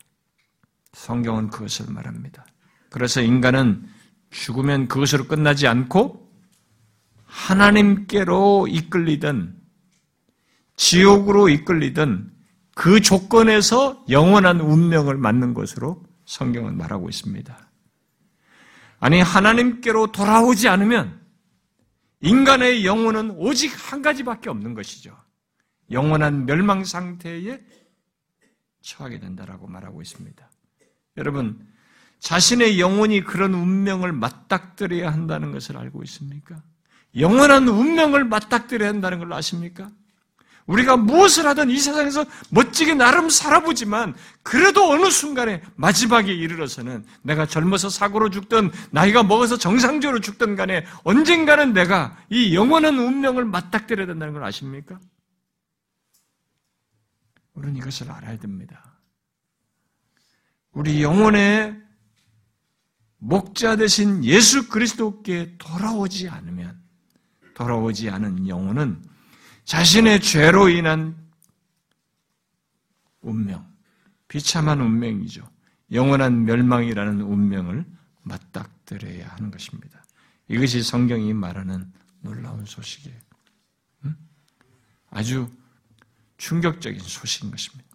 [0.93, 2.45] 성경은 그것을 말합니다.
[2.89, 3.87] 그래서 인간은
[4.31, 6.29] 죽으면 그것으로 끝나지 않고
[7.25, 9.55] 하나님께로 이끌리든
[10.75, 12.31] 지옥으로 이끌리든
[12.75, 17.60] 그 조건에서 영원한 운명을 맞는 것으로 성경은 말하고 있습니다.
[19.01, 21.19] 아니, 하나님께로 돌아오지 않으면
[22.21, 25.17] 인간의 영혼은 오직 한 가지밖에 없는 것이죠.
[25.89, 27.59] 영원한 멸망 상태에
[28.81, 30.49] 처하게 된다라고 말하고 있습니다.
[31.17, 31.67] 여러분,
[32.19, 36.61] 자신의 영혼이 그런 운명을 맞닥뜨려야 한다는 것을 알고 있습니까?
[37.17, 39.89] 영원한 운명을 맞닥뜨려야 한다는 걸 아십니까?
[40.71, 47.89] 우리가 무엇을 하든 이 세상에서 멋지게 나름 살아보지만 그래도 어느 순간에 마지막에 이르러서는 내가 젊어서
[47.89, 54.43] 사고로 죽든 나이가 먹어서 정상적으로 죽든 간에 언젠가는 내가 이 영원한 운명을 맞닥뜨려야 된다는 걸
[54.45, 54.97] 아십니까?
[57.53, 58.95] 우리는 이것을 알아야 됩니다.
[60.71, 61.75] 우리 영혼의
[63.17, 66.81] 목자 되신 예수 그리스도께 돌아오지 않으면
[67.55, 69.10] 돌아오지 않은 영혼은
[69.71, 71.15] 자신의 죄로 인한
[73.21, 73.65] 운명,
[74.27, 75.49] 비참한 운명이죠.
[75.93, 77.85] 영원한 멸망이라는 운명을
[78.23, 80.03] 맞닥뜨려야 하는 것입니다.
[80.49, 83.17] 이것이 성경이 말하는 놀라운 소식이에요.
[84.03, 84.15] 응?
[85.09, 85.49] 아주
[86.35, 87.89] 충격적인 소식인 것입니다.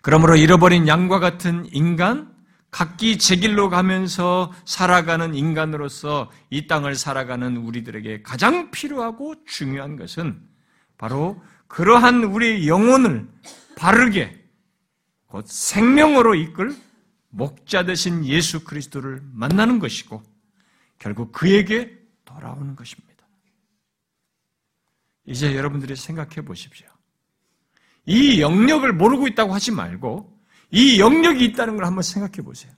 [0.00, 2.34] 그러므로 잃어버린 양과 같은 인간,
[2.70, 10.40] 각기 제 길로 가면서 살아가는 인간으로서 이 땅을 살아가는 우리들에게 가장 필요하고 중요한 것은
[10.96, 13.28] 바로 그러한 우리의 영혼을
[13.76, 14.38] 바르게
[15.26, 16.74] 곧 생명으로 이끌
[17.30, 20.22] 목자 되신 예수 그리스도를 만나는 것이고
[20.98, 23.10] 결국 그에게 돌아오는 것입니다.
[25.26, 26.86] 이제 여러분들이 생각해 보십시오.
[28.06, 30.39] 이 영역을 모르고 있다고 하지 말고
[30.70, 32.72] 이 영역이 있다는 걸 한번 생각해 보세요.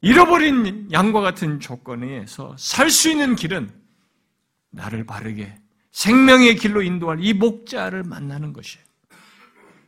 [0.00, 3.70] 잃어버린 양과 같은 조건에서 살 수 있는 길은
[4.70, 5.54] 나를 바르게
[5.92, 8.84] 생명의 길로 인도할 이 목자를 만나는 것이에요.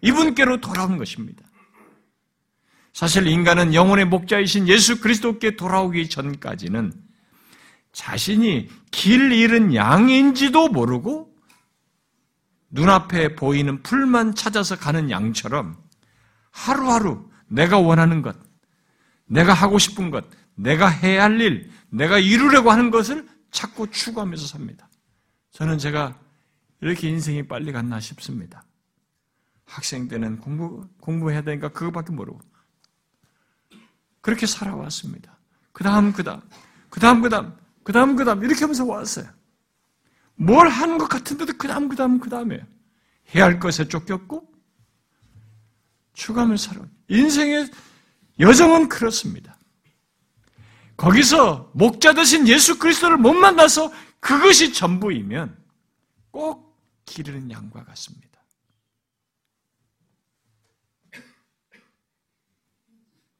[0.02, 1.42] 이분께로 돌아온 것입니다.
[2.92, 6.92] 사실 인간은 영혼의 목자이신 예수 그리스도께 돌아오기 전까지는
[7.92, 11.34] 자신이 길 잃은 양인지도 모르고
[12.70, 15.76] 눈앞에 보이는 풀만 찾아서 가는 양처럼
[16.54, 18.36] 하루하루 내가 원하는 것,
[19.26, 24.88] 내가 하고 싶은 것, 내가 해야 할 일, 내가 이루려고 하는 것을 자꾸 추구하면서 삽니다.
[25.50, 26.16] 저는 제가
[26.80, 28.64] 이렇게 인생이 빨리 갔나 싶습니다.
[29.66, 32.40] 학생 때는 공부, 공부해야 되니까 그거밖에 모르고.
[34.20, 35.36] 그렇게 살아왔습니다.
[35.72, 36.40] 그 다음, 그 다음,
[36.88, 39.26] 그 다음, 그 다음, 그 다음, 그 다음, 이렇게 하면서 왔어요.
[40.36, 42.64] 뭘 하는 것 같은데도 그 다음, 그 다음, 그 다음에
[43.34, 44.53] 해야 할 것에 쫓겼고,
[46.14, 46.80] 추감을 살아.
[47.08, 47.70] 인생의
[48.40, 49.56] 여정은 그렇습니다.
[50.96, 55.56] 거기서 목자 되신 예수 그리스도를 못 만나서 그것이 전부이면
[56.30, 58.24] 꼭 기르는 양과 같습니다.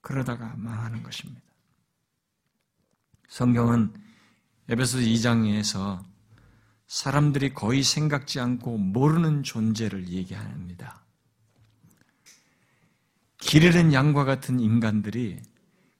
[0.00, 1.40] 그러다가 망하는 것입니다.
[3.28, 3.94] 성경은
[4.68, 6.04] 에베소 2장에서
[6.86, 11.03] 사람들이 거의 생각지 않고 모르는 존재를 얘기합니다.
[13.44, 15.38] 길 잃은 양과 같은 인간들이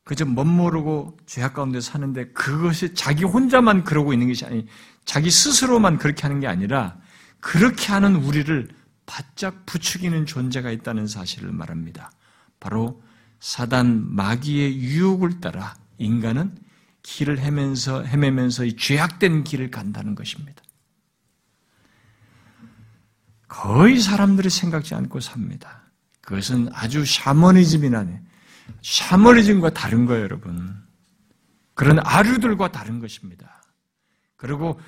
[0.03, 4.67] 그저 멋모르고 죄악 가운데 사는데 그것이 자기 혼자만 그러고 있는 것이 아니
[5.05, 6.97] 자기 스스로만 그렇게 하는 게 아니라
[7.41, 8.69] 그렇게 하는 우리를
[9.05, 12.11] 바짝 부추기는 존재가 있다는 사실을 말합니다.
[12.61, 13.03] 바로
[13.41, 16.57] 사단 마귀의 유혹을 따라 인간은
[17.03, 20.63] 길을 헤면서 헤매면서 이 죄악된 길을 간다는 것입니다.
[23.49, 25.84] 거의 사람들이 생각지 않고 삽니다.
[26.25, 28.07] 그것은 아주 샤머니즘이나
[28.83, 30.75] 샤머니즘과 다른 거예요, 여러분.
[31.75, 33.63] 그런 아류들과 다른 것입니다.
[34.37, 34.81] 그리고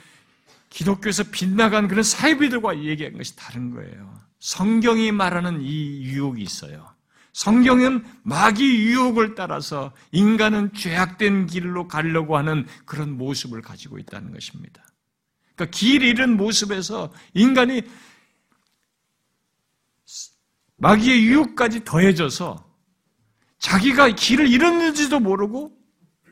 [0.70, 4.20] 기독교에서 빗나간 그런 사이비들과 얘기한 것이 다른 거예요.
[4.40, 6.94] 성경이 말하는 이 유혹이 있어요.
[7.32, 14.82] 성경은 마귀 유혹을 따라서 인간은 죄악된 길로 가려고 하는 그런 모습을 가지고 있다는 것입니다.
[15.54, 17.82] 그러니까 길 잃은 모습에서 인간이
[20.78, 22.64] 마귀의 유혹까지 더해져서
[23.58, 25.76] 자기가 길을 잃었는지도 모르고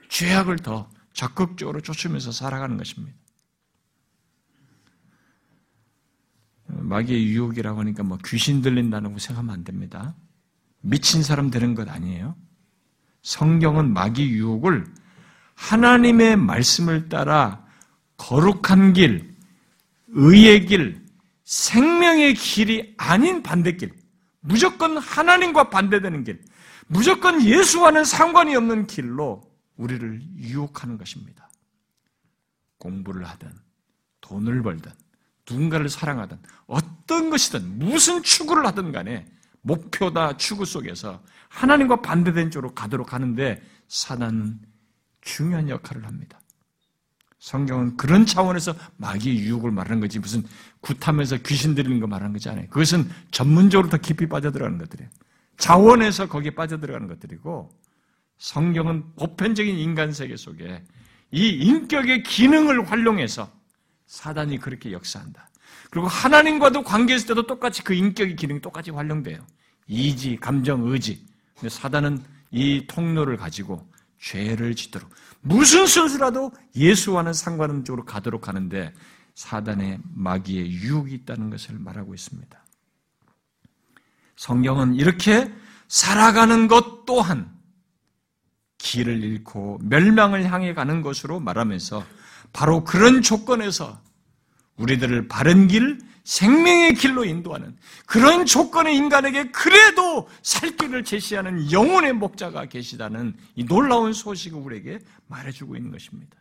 [0.08, 3.16] 죄악을 더 적극적으로 쫓으면서 살아가는 것입니다.
[6.66, 10.14] 마귀의 유혹이라고 하니까 뭐 귀신 들린다는 거 생각하면 안 됩니다.
[10.80, 12.36] 미친 사람 되는 것 아니에요.
[13.22, 14.84] 성경은 마귀 유혹을
[15.54, 17.64] 하나님의 말씀을 따라
[18.16, 19.34] 거룩한 길,
[20.08, 21.04] 의의 길,
[21.44, 23.92] 생명의 길이 아닌 반대길,
[24.46, 26.42] 무조건 하나님과 반대되는 길,
[26.86, 29.42] 무조건 예수와는 상관이 없는 길로
[29.76, 31.48] 우리를 유혹하는 것입니다.
[32.78, 33.50] 공부를 하든,
[34.20, 34.92] 돈을 벌든,
[35.48, 39.26] 누군가를 사랑하든, 어떤 것이든, 무슨 추구를 하든 간에
[39.62, 44.60] 목표다 추구 속에서 하나님과 반대된 쪽으로 가도록 하는데 사단은
[45.22, 46.38] 중요한 역할을 합니다.
[47.44, 50.42] 성경은 그런 차원에서 마귀의 유혹을 말하는 거지 무슨
[50.80, 52.66] 굿하면서 귀신 들리는 거 말하는 거지 않아요.
[52.70, 55.10] 그것은 전문적으로 더 깊이 빠져들어가는 것들이에요.
[55.58, 57.70] 자원에서 거기에 빠져들어가는 것들이고
[58.38, 60.84] 성경은 보편적인 인간 세계 속에
[61.32, 63.52] 이 인격의 기능을 활용해서
[64.06, 65.50] 사단이 그렇게 역사한다.
[65.90, 69.46] 그리고 하나님과도 관계했을 때도 똑같이 그 인격의 기능이 똑같이 활용돼요.
[69.86, 71.26] 이지, 감정, 의지.
[71.56, 73.86] 근데 사단은 이 통로를 가지고
[74.18, 75.10] 죄를 짓도록
[75.46, 78.92] 무슨 수라도 예수와는 상관없는 쪽으로 가도록 하는데
[79.34, 82.64] 사단의 마귀의 유혹이 있다는 것을 말하고 있습니다.
[84.36, 85.52] 성경은 이렇게
[85.86, 87.54] 살아가는 것 또한
[88.78, 92.04] 길을 잃고 멸망을 향해 가는 것으로 말하면서
[92.52, 94.00] 바로 그런 조건에서
[94.76, 102.64] 우리들을 바른 길, 생명의 길로 인도하는 그런 조건의 인간에게 그래도 살 길을 제시하는 영혼의 목자가
[102.64, 106.36] 계시다는 이 놀라운 소식을 우리에게 말해주고 있는 것입니다.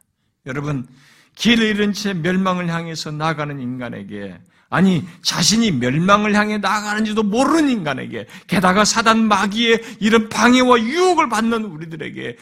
[0.45, 0.88] 여러분,
[1.36, 8.86] 길을 잃은 채 멸망을 향해서 나가는 인간에게 아니 자신이 멸망을 향해 나가는지도 모르는 인간에게 게다가
[8.86, 12.38] 사단 마귀의 이런 방해와 유혹을 받는 우리들에게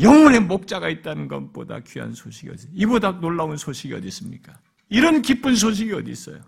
[0.00, 4.52] 영혼의 목자가 있다는 것보다 귀한 소식이 어디 이보다 놀라운 소식이 어디 있습니까?
[4.90, 6.40] 이런 기쁜 소식이 어디 있어요?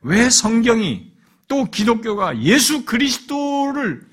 [0.00, 1.12] 왜 성경이
[1.46, 4.08] 또 기독교가 예수 그리스도를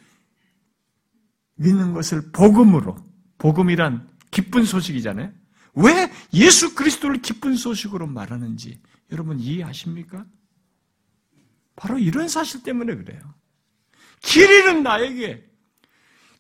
[1.56, 2.98] 믿는 것을 복음으로,
[3.38, 5.32] 복음이란 기쁜 소식이잖아요.
[5.76, 8.80] 왜 예수 그리스도를 기쁜 소식으로 말하는지
[9.12, 10.26] 여러분 이해하십니까?
[11.76, 13.20] 바로 이런 사실 때문에 그래요.
[14.22, 15.50] 길 잃은 나에게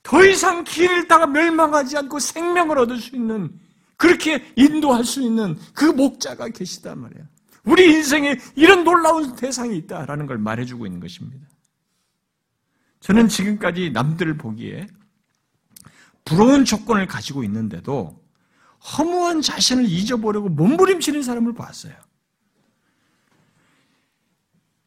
[0.03, 3.59] 더 이상 길 잃다가 멸망하지 않고 생명을 얻을 수 있는
[3.97, 7.25] 그렇게 인도할 수 있는 그 목자가 계시단 말이에요.
[7.63, 11.47] 우리 인생에 이런 놀라운 대상이 있다라는 걸 말해주고 있는 것입니다.
[12.99, 14.87] 저는 지금까지 남들을 보기에
[16.23, 18.23] 부러운 조건을 가지고 있는데도
[18.97, 21.93] 허무한 자신을 잊어보려고 몸부림치는 사람을 봤어요.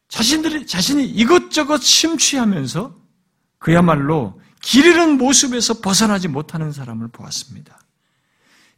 [0.07, 2.99] 자신들이, 자신이 이것저것 심취하면서
[3.57, 7.79] 그야말로 길 잃은 모습에서 벗어나지 못하는 사람을 보았습니다.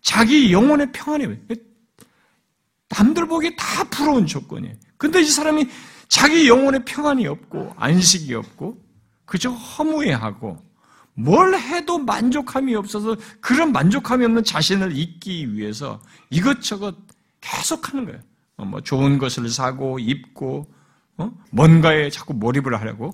[0.01, 1.27] 자기 영혼의 평안이
[2.89, 4.75] 남들 보기에 다 부러운 조건이에요.
[4.97, 5.67] 근데 이 사람이
[6.07, 8.77] 자기 영혼의 평안이 없고 안식이 없고
[9.25, 10.57] 그저 허무해하고
[11.13, 16.95] 뭘 해도 만족함이 없어서 그런 만족함이 없는 자신을 잊기 위해서 이것저것
[17.39, 18.19] 계속 하는 거예요.
[18.57, 20.71] 어, 뭐 좋은 것을 사고 입고
[21.17, 21.31] 어?
[21.51, 23.11] 뭔가에 자꾸 몰입을 하려고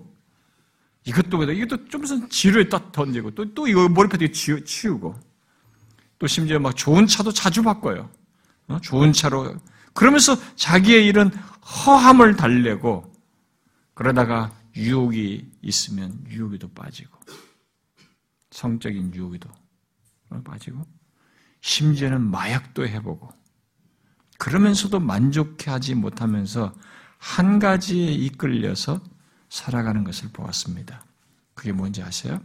[1.05, 5.15] 이것도 이것도 좀 지루에 딱 던지고 또 또 이거 머리패드 치우고
[6.19, 8.09] 또 심지어 막 좋은 차도 자주 바꿔요.
[8.67, 8.79] 어?
[8.81, 9.57] 좋은 차로
[9.93, 13.13] 그러면서 자기의 이런 허함을 달래고
[13.93, 17.17] 그러다가 유혹이 있으면 유혹에도 빠지고
[18.51, 19.49] 성적인 유혹에도
[20.43, 20.85] 빠지고
[21.61, 23.29] 심지어는 마약도 해보고
[24.37, 26.73] 그러면서도 만족하지 못하면서
[27.17, 29.01] 한 가지에 이끌려서
[29.49, 31.03] 살아가는 것을 보았습니다.
[31.55, 32.39] 그게 뭔지 아세요?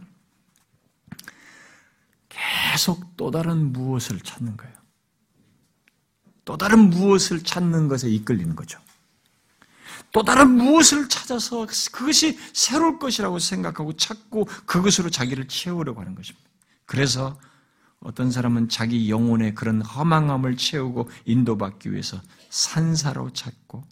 [2.33, 4.73] 계속 또 다른 무엇을 찾는 거예요.
[6.45, 8.79] 또 다른 무엇을 찾는 것에 이끌리는 거죠.
[10.11, 16.47] 또 다른 무엇을 찾아서 그것이 새로울 것이라고 생각하고 찾고 그것으로 자기를 채우려고 하는 것입니다.
[16.85, 17.39] 그래서
[17.99, 23.83] 어떤 사람은 자기 영혼의 그런 허망함을 채우고 인도받기 위해서 산사로 찾고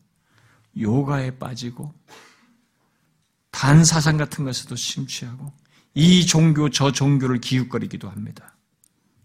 [0.78, 1.94] 요가에 빠지고
[3.52, 5.52] 단사상 같은 것에도 심취하고
[5.94, 8.56] 이 종교 저 종교를 기웃거리기도 합니다.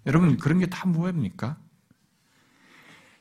[0.07, 1.59] 여러분 그런 게다 뭐입니까?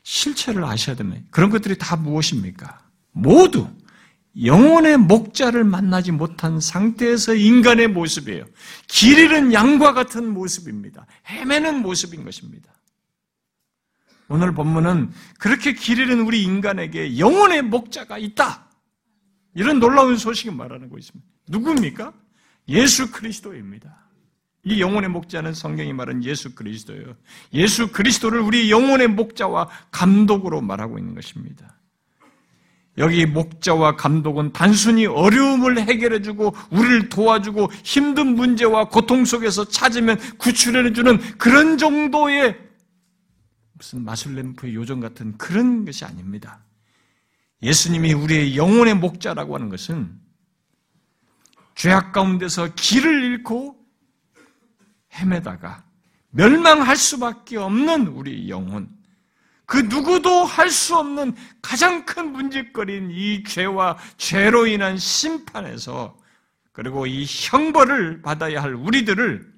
[0.03, 1.25] 실체를 아셔야 됩니다.
[1.31, 2.79] 그런 것들이 다 무엇입니까?
[3.11, 3.67] 모두
[4.43, 8.45] 영혼의 목자를 만나지 못한 상태에서 인간의 모습이에요.
[8.87, 11.07] 길 잃은 양과 같은 모습입니다.
[11.27, 12.73] 헤매는 모습인 것입니다.
[14.27, 18.69] 오늘 본문은 그렇게 길 잃은 우리 인간에게 영혼의 목자가 있다.
[19.53, 21.25] 이런 놀라운 소식을 말하는 거 있습니다.
[21.47, 22.13] 누굽니까?
[22.67, 24.05] 예수 그리스도입니다.
[24.63, 27.15] 이 영혼의 목자는 성경이 말한 예수 그리스도예요.
[27.53, 31.75] 예수 그리스도를 우리 영혼의 목자와 감독으로 말하고 있는 것입니다.
[32.97, 41.77] 여기 목자와 감독은 단순히 어려움을 해결해주고 우리를 도와주고 힘든 문제와 고통 속에서 찾으면 구출해주는 그런
[41.77, 42.57] 정도의
[43.73, 46.63] 무슨 마술램프의 요정 같은 그런 것이 아닙니다.
[47.61, 50.24] 예수님이 우리의 영혼의 목자라고 하는 것은
[51.75, 53.77] 죄악 가운데서 길을 잃고
[55.13, 55.85] 헤매다가
[56.31, 58.89] 멸망할 수밖에 없는 우리 영혼,
[59.65, 66.17] 그 누구도 할 수 없는 가장 큰 문제거리인 이 죄와 죄로 인한 심판에서
[66.71, 69.53] 그리고 이 형벌을 받아야 할 우리들을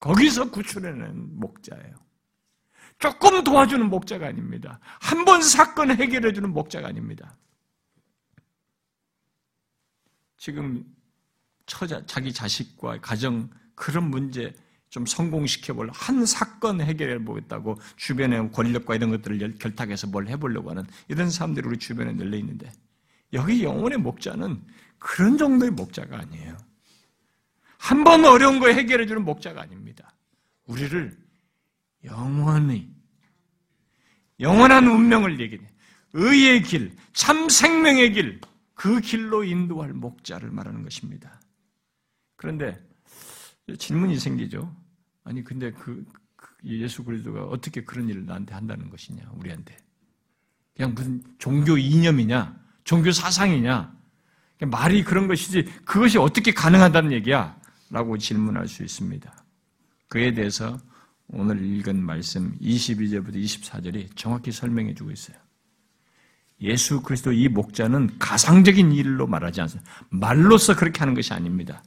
[0.00, 1.94] 거기서 구출해내는 목자예요.
[2.98, 4.78] 조금 도와주는 목자가 아닙니다.
[5.00, 7.36] 한 번 사건 해결해주는 목자가 아닙니다.
[10.36, 10.84] 지금
[11.70, 14.52] 처자, 자기 자식과 가정 그런 문제
[14.90, 20.84] 좀 성공시켜 볼 한 사건 해결해 보겠다고 주변의 권력과 이런 것들을 결탁해서 뭘 해보려고 하는
[21.08, 22.72] 이런 사람들이 우리 주변에 널려 있는데
[23.32, 24.60] 여기 영혼의 목자는
[24.98, 26.56] 그런 정도의 목자가 아니에요.
[27.78, 30.12] 한 번 어려운 거 해결해 주는 목자가 아닙니다.
[30.66, 31.16] 우리를
[32.04, 32.90] 영원히
[34.40, 35.62] 영원한 운명을 얘기해
[36.14, 38.40] 의의 길, 참 생명의 길,
[38.74, 41.39] 그 길로 인도할 목자를 말하는 것입니다.
[42.40, 42.74] 그런데
[43.78, 44.74] 질문이 생기죠.
[45.24, 49.76] 아니 근데 그, 그 예수 그리스도가 어떻게 그런 일을 나한테 한다는 것이냐 우리한테
[50.74, 53.94] 그냥 무슨 종교 이념이냐 종교 사상이냐
[54.68, 57.60] 말이 그런 것이지 그것이 어떻게 가능하다는 얘기야
[57.90, 59.44] 라고 질문할 수 있습니다.
[60.08, 60.80] 그에 대해서
[61.28, 65.36] 오늘 읽은 말씀 22절부터 24절이 정확히 설명해 주고 있어요.
[66.62, 69.90] 예수 그리스도 이 목자는 가상적인 일로 말하지 않습니다.
[70.10, 71.82] 말로서 그렇게 하는 것이 아닙니다.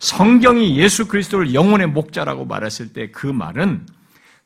[0.00, 3.86] 성경이 예수 그리스도를 영혼의 목자라고 말했을 때 그 말은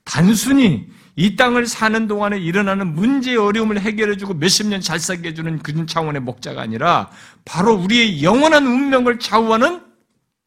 [0.05, 5.87] 단순히 이 땅을 사는 동안에 일어나는 문제의 어려움을 해결해주고 몇십 년 잘 살게 해주는 그런
[5.87, 7.11] 차원의 목자가 아니라
[7.45, 9.83] 바로 우리의 영원한 운명을 좌우하는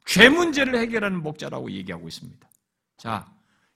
[0.05, 2.47] 죄 문제를 해결하는 목자라고 얘기하고 있습니다.
[2.97, 3.25] 자,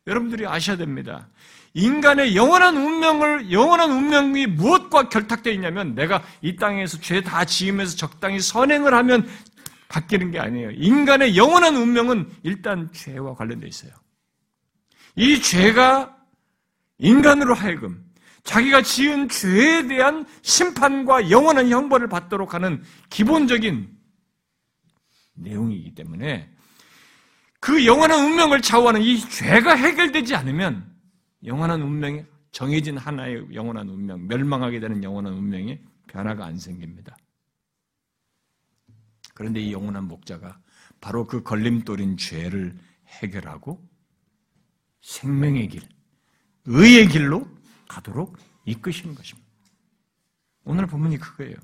[0.08, 1.28] 여러분들이 아셔야 됩니다.
[1.74, 8.40] 인간의 영원한 운명을, 영원한 운명이 무엇과 결탁되어 있냐면 내가 이 땅에서 죄 다 지으면서 적당히
[8.40, 9.28] 선행을 하면
[9.88, 10.72] 바뀌는 게 아니에요.
[10.72, 13.92] 인간의 영원한 운명은 일단 죄와 관련되어 있어요.
[15.16, 16.16] 이 죄가
[16.98, 18.04] 인간으로 하여금
[18.44, 23.90] 자기가 지은 죄에 대한 심판과 영원한 형벌을 받도록 하는 기본적인
[25.36, 26.50] 내용이기 때문에
[27.60, 30.90] 그 영원한 운명을 좌우하는 이 죄가 해결되지 않으면
[31.46, 37.16] 영원한 운명이 정해진 하나의 영원한 운명, 멸망하게 되는 영원한 운명에 변화가 안 생깁니다.
[39.34, 40.60] 그런데 이 영원한 목자가
[41.00, 42.76] 바로 그 걸림돌인 죄를
[43.08, 43.82] 해결하고
[45.02, 45.82] 생명의 길,
[46.66, 47.48] 의의 길로
[47.88, 49.50] 가도록 이끄시는 것입니다.
[50.66, 51.56] 오늘 본문이 그거예요.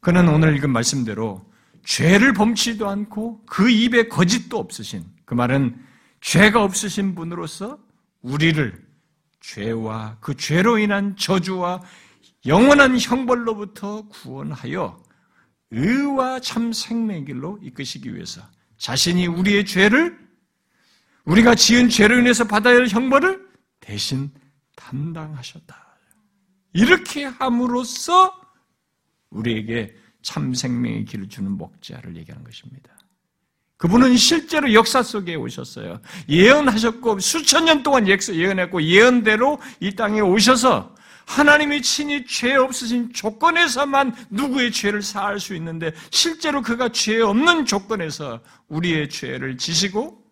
[0.00, 1.50] 그는 오늘 읽은 말씀대로
[1.84, 5.78] 죄를 범치도 않고 그 입에 거짓도 없으신 그 말은
[6.20, 7.83] 죄가 없으신 분으로서
[8.24, 8.82] 우리를
[9.40, 11.82] 죄와 그 죄로 인한 저주와
[12.46, 15.02] 영원한 형벌로부터 구원하여
[15.70, 18.42] 의와 참 생명의 길로 이끄시기 위해서
[18.78, 20.18] 자신이 우리의 죄를
[21.26, 23.46] 우리가 지은 죄로 인해서 받아야 할 형벌을
[23.80, 24.30] 대신
[24.76, 25.84] 담당하셨다.
[26.72, 28.40] 이렇게 함으로써
[29.30, 32.96] 우리에게 참 생명의 길을 주는 목자를 얘기하는 것입니다.
[33.76, 36.00] 그분은 실제로 역사 속에 오셨어요.
[36.28, 40.94] 예언하셨고 수천 년 동안 예언했고 예언대로 이 땅에 오셔서
[41.26, 48.40] 하나님이 친히 죄 없으신 조건에서만 누구의 죄를 사할 수 있는데 실제로 그가 죄 없는 조건에서
[48.68, 50.22] 우리의 죄를 지시고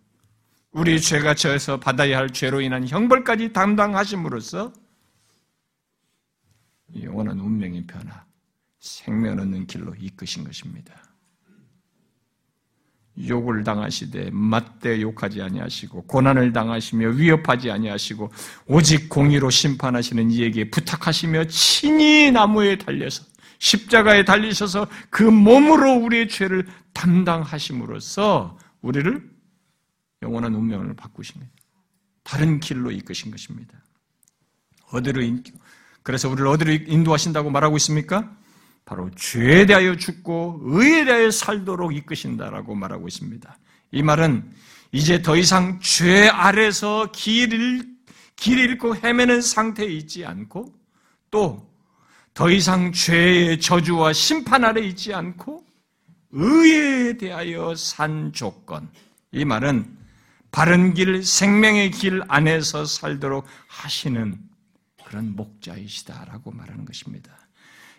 [0.73, 4.73] 우리의 죄가 저에서 받아야 할 죄로 인한 형벌까지 담당하심으로써
[7.01, 8.25] 영원한 운명의 변화,
[8.79, 11.12] 생명 얻는 길로 이끄신 것입니다.
[13.29, 18.33] 욕을 당하시되 맞대 욕하지 아니하시고 고난을 당하시며 위협하지 아니하시고
[18.67, 23.25] 오직 공의로 심판하시는 이에게 부탁하시며 친히 나무에 달려서
[23.59, 29.31] 십자가에 달리셔서 그 몸으로 우리의 죄를 담당하심으로써 우리를
[30.23, 31.49] 영원한 운명을 거예요.
[32.25, 33.79] 다른 길로 이끄신 것입니다.
[34.91, 35.23] 어디로
[36.03, 38.35] 그래서 우리를 어디로 인도하신다고 말하고 있습니까?
[38.85, 43.59] 바로 죄에 대하여 죽고 의에 대하여 살도록 이끄신다라고 말하고 있습니다.
[43.93, 44.51] 이 말은
[44.93, 47.87] 이제 더 이상 죄 아래서 길을,
[48.37, 50.75] 길 잃고 헤매는 상태에 있지 않고
[51.31, 51.73] 또
[52.35, 55.65] 더 이상 죄의 저주와 심판 아래 있지 않고
[56.31, 58.91] 의에 대하여 산 조건.
[59.33, 59.99] 이 말은
[60.51, 64.39] 바른 길, 생명의 길 안에서 살도록 하시는
[65.05, 67.42] 그런 목자이시다라고 말하는 것입니다.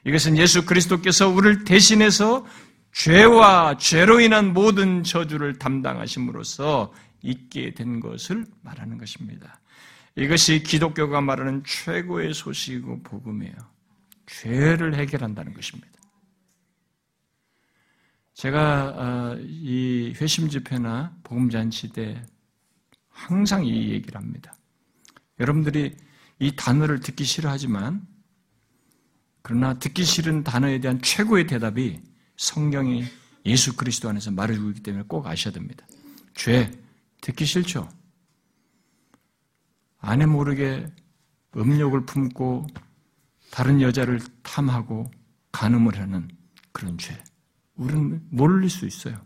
[0.05, 2.45] 이것은 예수 그리스도께서 우리를 대신해서
[2.91, 9.59] 죄와 죄로 인한 모든 저주를 담당하심으로써 있게 된 것을 말하는 것입니다.
[10.15, 13.55] 이것이 기독교가 말하는 최고의 소식이고 복음이에요.
[14.27, 15.89] 죄를 해결한다는 것입니다.
[18.33, 22.23] 제가 어, 이 회심 집회나 복음 잔치 때
[23.09, 24.55] 항상 이 얘기를 합니다.
[25.39, 25.95] 여러분들이
[26.39, 28.05] 이 단어를 듣기 싫어하지만
[29.43, 32.01] 그러나 듣기 싫은 단어에 대한 최고의 대답이
[32.37, 33.03] 성경이
[33.45, 35.85] 예수 그리스도 안에서 말해주고 있기 때문에 꼭 아셔야 됩니다.
[36.33, 36.71] 죄,
[37.21, 37.89] 듣기 싫죠?
[39.99, 40.89] 아내 모르게
[41.55, 42.67] 음욕을 품고
[43.51, 45.11] 다른 여자를 탐하고
[45.51, 46.29] 간음을 하는
[46.71, 47.21] 그런 죄.
[47.75, 49.19] 우리는 모를 수 있어요.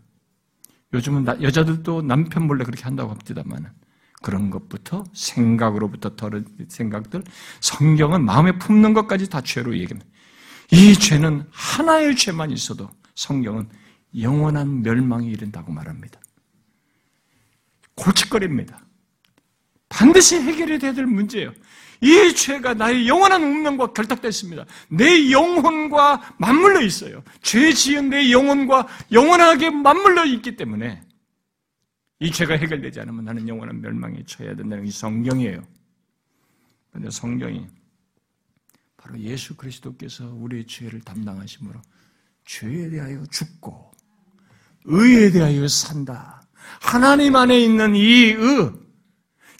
[0.92, 3.72] 요즘은 여자들도 남편 몰래 그렇게 한다고 합니다만
[4.20, 7.22] 그런 것부터 생각으로부터 더른 생각들
[7.60, 10.08] 성경은 마음에 품는 것까지 다 죄로 얘기합니다.
[10.70, 13.68] 이 죄는 하나의 죄만 있어도 성경은
[14.20, 16.20] 영원한 멸망이 이른다고 말합니다.
[17.94, 18.80] 골칫거리입니다.
[19.88, 21.52] 반드시 해결이 돼야 될 문제예요.
[22.00, 24.66] 이 죄가 나의 영원한 운명과 결탁됐습니다.
[24.88, 27.24] 내 영혼과 맞물려 있어요.
[27.42, 31.02] 죄 지은 내 영혼과 영원하게 맞물려 있기 때문에
[32.20, 35.62] 이 죄가 해결되지 않으면 나는 영원한 멸망에 처해야 된다는 게 성경이에요.
[36.90, 37.66] 그런데 성경이
[38.96, 41.80] 바로 예수 그리스도께서 우리의 죄를 담당하심으로
[42.44, 43.92] 죄에 대하여 죽고
[44.84, 46.42] 의에 대하여 산다.
[46.80, 48.72] 하나님 안에 있는 이 의,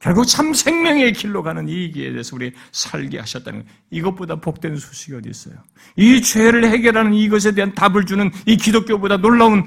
[0.01, 3.69] 결국 참 생명의 길로 가는 이 길에 대해서 우리 살게 하셨다는 것.
[3.91, 5.57] 이것보다 복된 소식이 어디 있어요?
[5.97, 9.65] 이 죄를 해결하는 이것에 대한 답을 주는 이 기독교보다 놀라운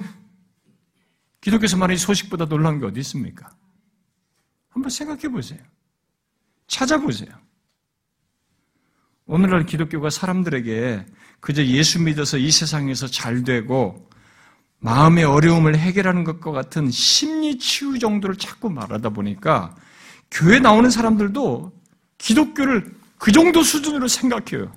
[1.42, 3.50] 기독교에서 말하는 소식보다 놀라운 게 어디 있습니까?
[4.70, 5.60] 한번 생각해 보세요.
[6.68, 7.30] 찾아보세요.
[9.26, 11.06] 오늘날 기독교가 사람들에게
[11.39, 14.10] 그저 예수 믿어서 이 세상에서 잘 되고
[14.80, 19.76] 마음의 어려움을 해결하는 것과 같은 심리 치유 정도를 자꾸 말하다 보니까
[20.30, 21.72] 교회 나오는 사람들도
[22.18, 24.72] 기독교를 그 정도 수준으로 생각해요.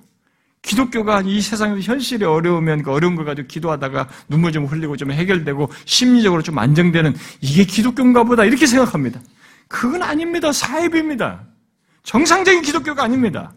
[0.65, 5.71] 기독교가 이 세상에서 현실이 어려우면 그 어려운 걸 가지고 기도하다가 눈물 좀 흘리고 좀 해결되고
[5.85, 9.21] 심리적으로 좀 안정되는 이게 기독교인가 보다 이렇게 생각합니다.
[9.69, 10.53] 그건 아닙니다.
[10.53, 11.45] 사입입니다.
[12.03, 13.53] 정상적인 기독교가 아닙니다.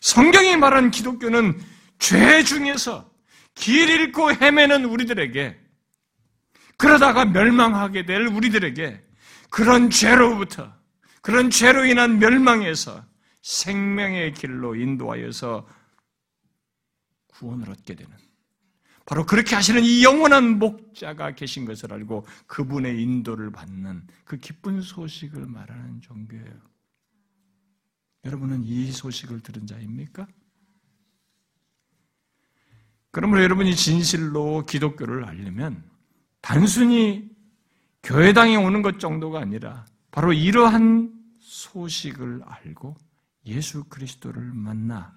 [0.00, 1.58] 성경이 말하는 기독교는
[2.00, 3.08] 죄 중에서
[3.54, 5.56] 길 잃고 헤매는 우리들에게
[6.76, 9.00] 그러다가 멸망하게 될 우리들에게
[9.50, 10.72] 그런 죄로부터
[11.22, 13.04] 그런 죄로 인한 멸망에서
[13.42, 15.64] 생명의 길로 인도하여서
[17.34, 18.16] 구원을 얻게 되는
[19.06, 25.46] 바로 그렇게 하시는 이 영원한 목자가 계신 것을 알고 그분의 인도를 받는 그 기쁜 소식을
[25.46, 26.74] 말하는 종교예요.
[28.24, 30.26] 여러분은 이 소식을 들은 자입니까?
[33.10, 35.84] 그러므로 여러분이 진실로 기독교를 알려면
[36.40, 37.30] 단순히
[38.02, 42.96] 교회당에 오는 것 정도가 아니라 바로 이러한 소식을 알고
[43.46, 45.16] 예수 그리스도를 만나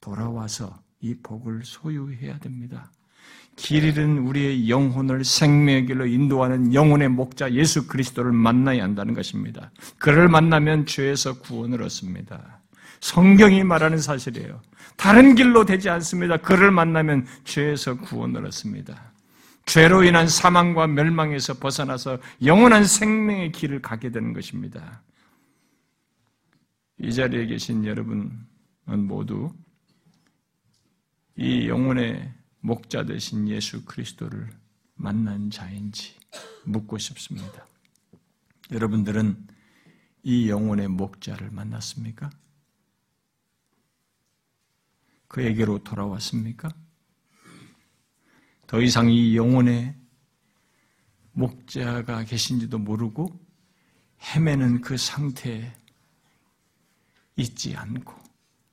[0.00, 2.90] 돌아와서 이 복을 소유해야 됩니다.
[3.56, 9.70] 길 잃은 우리의 영혼을 생명의 길로 인도하는 영혼의 목자 예수 그리스도를 만나야 한다는 것입니다.
[9.98, 12.60] 그를 만나면 죄에서 구원을 얻습니다.
[13.00, 14.62] 성경이 말하는 사실이에요.
[14.96, 16.36] 다른 길로 되지 않습니다.
[16.38, 19.12] 그를 만나면 죄에서 구원을 얻습니다.
[19.66, 25.02] 죄로 인한 사망과 멸망에서 벗어나서 영원한 생명의 길을 가게 되는 것입니다.
[26.98, 28.30] 이 자리에 계신 여러분은
[28.86, 29.52] 모두
[31.36, 34.48] 이 영혼의 목자 되신 예수 그리스도를
[34.94, 36.14] 만난 자인지
[36.64, 37.66] 묻고 싶습니다.
[38.70, 39.46] 여러분들은
[40.22, 42.30] 이 영혼의 목자를 만났습니까?
[45.28, 46.68] 그에게로 돌아왔습니까?
[48.66, 49.94] 더 이상 이 영혼의
[51.32, 53.40] 목자가 계신지도 모르고
[54.20, 55.72] 헤매는 그 상태에
[57.36, 58.21] 있지 않고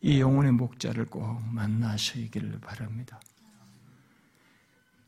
[0.02, 3.20] 이 영혼의 목자를 꼭 만나시기를 바랍니다.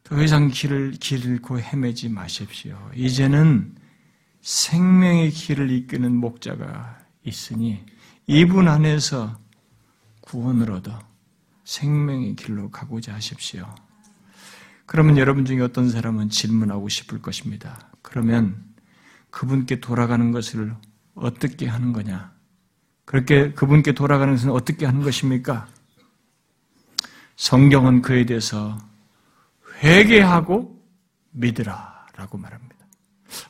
[0.04, 2.78] 더 이상 길을 길 잃고 헤매지 마십시오.
[2.96, 3.76] 이제는
[4.42, 7.86] 생명의 길을 이끄는 목자가 있으니
[8.28, 9.39] 이분 안에서
[10.22, 11.00] 구원을 얻어
[11.64, 13.74] 생명의 길로 가고자 하십시오.
[14.86, 17.89] 그러면 여러분 중에 어떤 사람은 질문하고 싶을 것입니다.
[18.02, 18.66] 그러면
[19.30, 20.76] 그분께 돌아가는 것을
[21.16, 22.34] 어떻게 하는 거냐?
[23.12, 25.68] 그렇게 그분께 돌아가는 것은 어떻게 하는 것입니까?
[27.36, 28.78] 성경은 그에 대해서
[29.84, 30.82] 회개하고
[31.32, 32.76] 믿으라 라고 말합니다.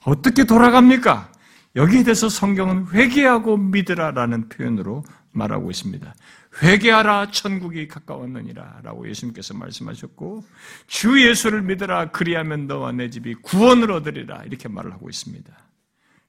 [0.03, 1.31] 어떻게 돌아갑니까?
[1.75, 6.15] 여기에 대해서 성경은 회개하고 믿으라 라는 표현으로 말하고 있습니다.
[6.63, 10.43] 회개하라 천국이 가까웠느니라 라고 예수님께서 말씀하셨고
[10.87, 15.53] 주 예수를 믿으라 그리하면 너와 내 집이 구원을 얻으리라 이렇게 말을 하고 있습니다.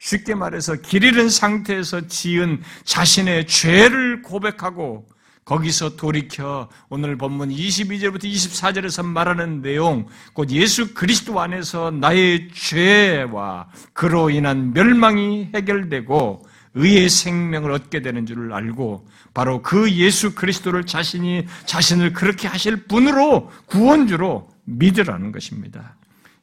[0.03, 5.07] 쉽게 말해서 길 잃은 상태에서 지은 자신의 죄를 고백하고
[5.45, 14.31] 거기서 돌이켜 오늘 본문 22절부터 24절에서 말하는 내용, 곧 예수 그리스도 안에서 나의 죄와 그로
[14.31, 22.13] 인한 멸망이 해결되고 의의 생명을 얻게 되는 줄을 알고 바로 그 예수 그리스도를 자신이 자신을
[22.13, 25.97] 그렇게 하실 분으로 구원주로 믿으라는 것입니다.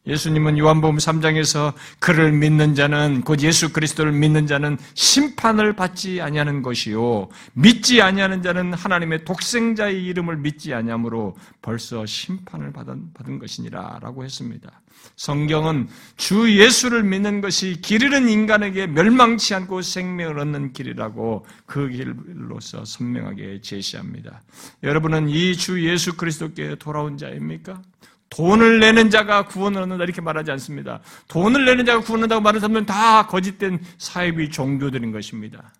[0.07, 7.29] 예수님은 요한복음 3장에서 그를 믿는 자는 곧 예수 그리스도를 믿는 자는 심판을 받지 아니하는 것이요
[7.53, 14.81] 믿지 아니하는 자는 하나님의 독생자의 이름을 믿지 아니하므로 벌써 심판을 받은, 받은 것이니라라고 했습니다.
[15.15, 15.87] 성경은
[16.17, 23.61] 주 예수를 믿는 것이 길 잃은 인간에게 멸망치 않고 생명을 얻는 길이라고 그 길로서 선명하게
[23.61, 24.41] 제시합니다.
[24.83, 27.81] 여러분은 이 주 예수 그리스도께 돌아온 자입니까?
[28.29, 31.01] 돈을 내는 자가 구원을 얻는다 이렇게 말하지 않습니다.
[31.27, 35.73] 돈을 내는 자가 구원을 얻는다고 말하는 사람들은 다 거짓된 사이비 종교들인 것입니다.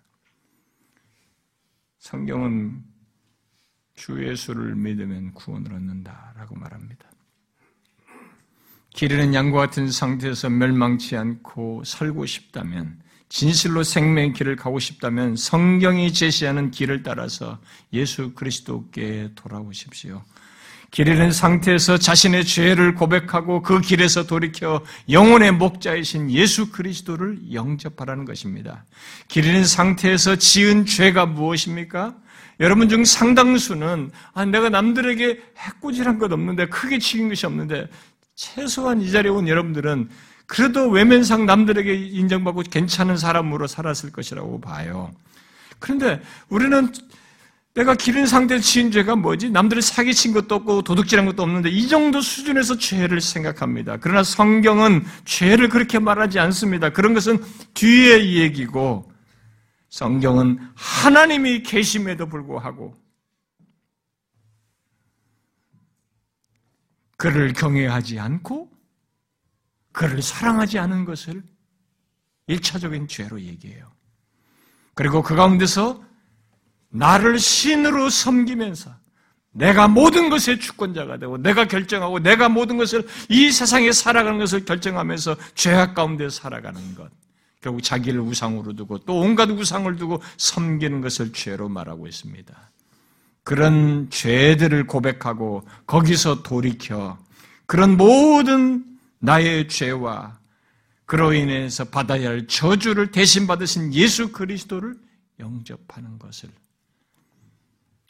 [1.98, 2.82] 성경은
[3.94, 7.10] 주 예수를 믿으면 구원을 얻는다라고 말합니다.
[8.90, 16.72] 기르는 양과 같은 상태에서 멸망치 않고 살고 싶다면 진실로 생명의 길을 가고 싶다면 성경이 제시하는
[16.72, 17.60] 길을 따라서
[17.92, 20.24] 예수 그리스도께 돌아오십시오.
[20.90, 28.84] 길 잃은 상태에서 자신의 죄를 고백하고 그 길에서 돌이켜 영혼의 목자이신 예수 그리스도를 영접하라는 것입니다.
[29.28, 32.16] 길 잃은 상태에서 지은 죄가 무엇입니까?
[32.58, 37.88] 여러분 중 상당수는 아, 내가 남들에게 해꾸질한 것 없는데 크게 치긴 것이 없는데
[38.34, 40.10] 최소한 이 자리에 온 여러분들은
[40.46, 45.12] 그래도 외면상 남들에게 인정받고 괜찮은 사람으로 살았을 것이라고 봐요.
[45.78, 46.92] 그런데 우리는
[47.74, 49.50] 내가 기른 상태에 지은 죄가 뭐지?
[49.50, 53.96] 남들이 사기친 것도 없고 도둑질한 것도 없는데 이 정도 수준에서 죄를 생각합니다.
[53.98, 56.90] 그러나 성경은 죄를 그렇게 말하지 않습니다.
[56.90, 57.42] 그런 것은
[57.74, 59.10] 뒤의 얘기고
[59.88, 62.96] 성경은 하나님이 계심에도 불구하고
[67.16, 68.68] 그를 경외하지 않고
[69.92, 71.42] 그를 사랑하지 않은 것을
[72.46, 73.86] 일차적인 죄로 얘기해요.
[74.94, 76.09] 그리고 그 가운데서
[76.90, 78.90] 나를 신으로 섬기면서
[79.52, 85.36] 내가 모든 것의 주권자가 되고 내가 결정하고 내가 모든 것을 이 세상에 살아가는 것을 결정하면서
[85.54, 87.10] 죄악 가운데 살아가는 것.
[87.60, 92.70] 결국 자기를 우상으로 두고 또 온갖 우상을 두고 섬기는 것을 죄로 말하고 있습니다.
[93.42, 97.18] 그런 죄들을 고백하고 거기서 돌이켜
[97.66, 98.84] 그런 모든
[99.18, 100.38] 나의 죄와
[101.04, 104.94] 그로 인해서 받아야 할 저주를 대신 받으신 예수 그리스도를
[105.40, 106.48] 영접하는 것을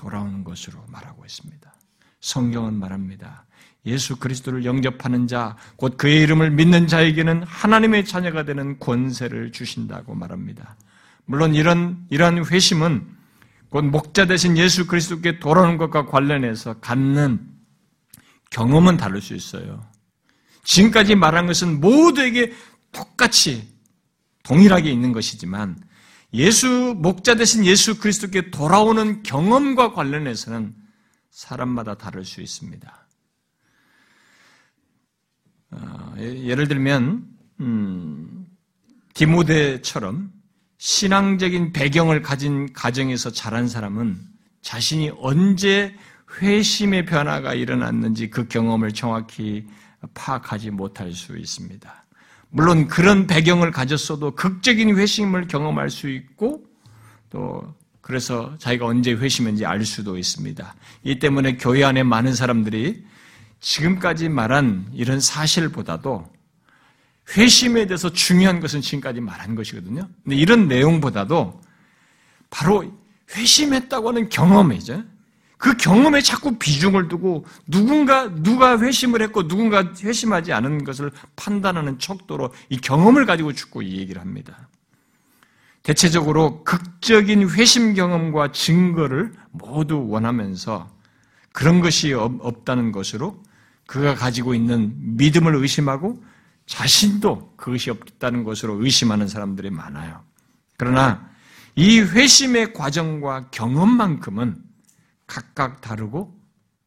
[0.01, 1.75] 돌아오는 것으로 말하고 있습니다.
[2.21, 3.45] 성경은 말합니다.
[3.85, 10.77] 예수 그리스도를 영접하는 자, 곧 그의 이름을 믿는 자에게는 하나님의 자녀가 되는 권세를 주신다고 말합니다.
[11.27, 13.07] 물론 이런, 이러한 회심은
[13.69, 17.47] 곧 목자 대신 예수 그리스도께 돌아오는 것과 관련해서 갖는
[18.49, 19.85] 경험은 다를 수 있어요.
[20.65, 22.53] 지금까지 말한 것은 모두에게
[22.91, 23.69] 똑같이
[24.45, 25.77] 동일하게 있는 것이지만
[26.33, 30.75] 예수 목자 대신 예수 그리스도께 돌아오는 경험과 관련해서는
[31.31, 33.07] 사람마다 다를 수 있습니다.
[35.73, 37.27] 어, 예를 들면
[37.61, 38.47] 음,
[39.15, 40.33] 디모데처럼
[40.79, 44.19] 신앙적인 배경을 가진 가정에서 자란 사람은
[44.63, 45.95] 자신이 언제
[46.41, 49.67] 회심의 변화가 일어났는지 그 경험을 정확히
[50.15, 52.05] 파악하지 못할 수 있습니다.
[52.51, 56.65] 물론 그런 배경을 가졌어도 극적인 회심을 경험할 수 있고
[57.31, 60.75] 또 그래서 자기가 언제 회심인지 알 수도 있습니다.
[61.05, 63.05] 이 때문에 교회 안에 많은 사람들이
[63.61, 66.29] 지금까지 말한 이런 사실보다도
[67.37, 70.09] 회심에 대해서 중요한 것은 지금까지 말한 것이거든요.
[70.25, 71.61] 근데 이런 내용보다도
[72.49, 72.93] 바로
[73.33, 75.05] 회심했다고 하는 경험이죠.
[75.61, 82.51] 그 경험에 자꾸 비중을 두고 누군가 누가 회심을 했고 누군가 회심하지 않은 것을 판단하는 척도로
[82.71, 84.69] 이 경험을 가지고 죽고 이 얘기를 합니다.
[85.83, 90.89] 대체적으로 극적인 회심 경험과 증거를 모두 원하면서
[91.53, 93.43] 그런 것이 없다는 것으로
[93.87, 96.25] 그가 가지고 있는 믿음을 의심하고
[96.65, 100.23] 자신도 그것이 없다는 것으로 의심하는 사람들이 많아요.
[100.79, 101.29] 그러나
[101.77, 104.70] 이 회심의 과정과 경험만큼은
[105.31, 106.37] 각각 다르고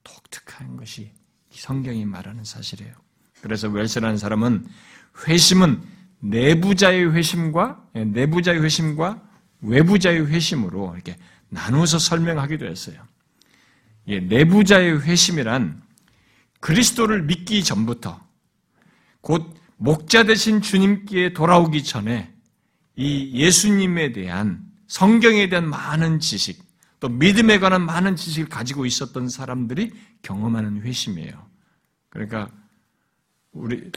[0.03, 1.13] 독특한 것이
[1.49, 2.93] 성경이 말하는 사실이에요.
[3.41, 4.67] 그래서 웰스라는 사람은
[5.25, 5.81] 회심은
[6.19, 9.21] 내부자의 회심과 예, 내부자의 회심과
[9.61, 11.17] 외부자의 회심으로 이렇게
[11.47, 13.01] 나누어서 설명하기도 했어요.
[14.07, 15.81] 예, 내부자의 회심이란
[16.59, 18.19] 그리스도를 믿기 전부터
[19.21, 22.33] 곧 목자 되신 주님께 돌아오기 전에
[22.97, 26.62] 이 예수님에 대한 성경에 대한 많은 지식,
[27.03, 29.91] 또 믿음에 관한 많은 지식을 가지고 있었던 사람들이
[30.21, 31.33] 경험하는 회심이에요.
[32.07, 32.47] 그러니까
[33.51, 33.91] 우리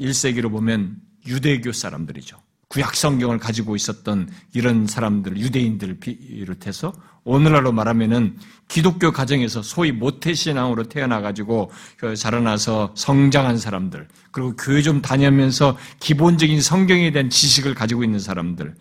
[0.00, 0.96] 1세기로 보면
[1.26, 2.40] 유대교 사람들이죠.
[2.68, 6.94] 구약 성경을 가지고 있었던 이런 사람들, 유대인들을 비롯해서
[7.24, 15.76] 오늘날로 말하면은 기독교 가정에서 소위 모태신앙으로 태어나가지고 그 자라나서 성장한 사람들, 그리고 교회 좀 다니면서
[16.00, 18.74] 기본적인 성경에 대한 지식을 가지고 있는 사람들,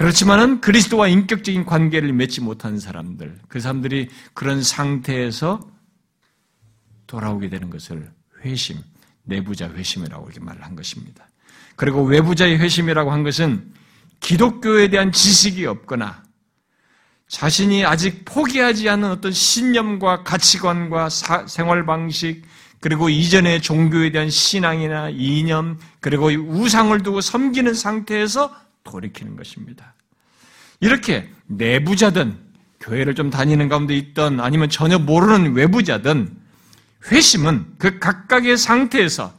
[0.00, 5.60] 그렇지만은 그리스도와 인격적인 관계를 맺지 못한 사람들, 그 사람들이 그런 상태에서
[7.06, 8.10] 돌아오게 되는 것을
[8.42, 8.78] 회심,
[9.24, 11.28] 내부자 회심이라고 이렇게 말을 한 것입니다.
[11.76, 13.74] 그리고 외부자의 회심이라고 한 것은
[14.20, 16.22] 기독교에 대한 지식이 없거나
[17.28, 22.40] 자신이 아직 포기하지 않은 어떤 신념과 가치관과 사, 생활 방식,
[22.80, 29.94] 그리고 이전의 종교에 대한 신앙이나 이념, 그리고 우상을 두고 섬기는 상태에서 돌이키는 것입니다.
[30.80, 32.36] 이렇게 내부자든
[32.80, 36.36] 교회를 좀 다니는 가운데 있던 아니면 전혀 모르는 외부자든
[37.10, 39.32] 회심은 그 각각의 상태에서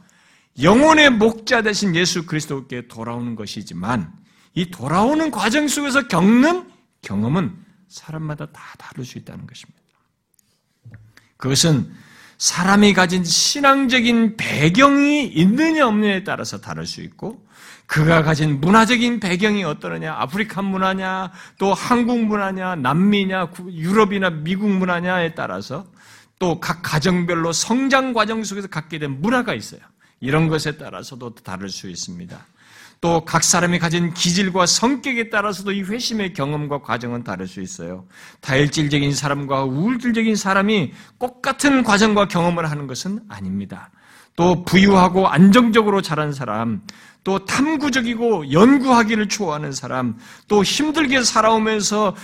[0.62, 4.12] 영혼의 목자 되신 예수 그리스도께 돌아오는 것이지만
[4.54, 6.70] 이 돌아오는 과정 속에서 겪는
[7.02, 7.54] 경험은
[7.88, 9.80] 사람마다 다 다를 수 있다는 것입니다.
[11.36, 11.92] 그것은
[12.38, 17.46] 사람이 가진 신앙적인 배경이 있느냐 없느냐에 따라서 다를 수 있고
[17.86, 25.86] 그가 가진 문화적인 배경이 어떠느냐, 아프리카 문화냐, 또 한국 문화냐, 남미냐, 유럽이나 미국 문화냐에 따라서
[26.38, 29.80] 또 각 가정별로 성장 과정 속에서 갖게 된 문화가 있어요.
[30.20, 32.36] 이런 것에 따라서도 다를 수 있습니다.
[33.00, 38.06] 또 각 사람이 가진 기질과 성격에 따라서도 이 회심의 경험과 과정은 다를 수 있어요.
[38.40, 43.90] 다혈질적인 사람과 우울질적인 사람이 똑같은 과정과 경험을 하는 것은 아닙니다.
[44.34, 46.80] 또 부유하고 안정적으로 자란 사람,
[47.24, 50.18] 또 탐구적이고 연구하기를 좋아하는 사람,
[50.48, 52.16] 또 힘들게 살아오면서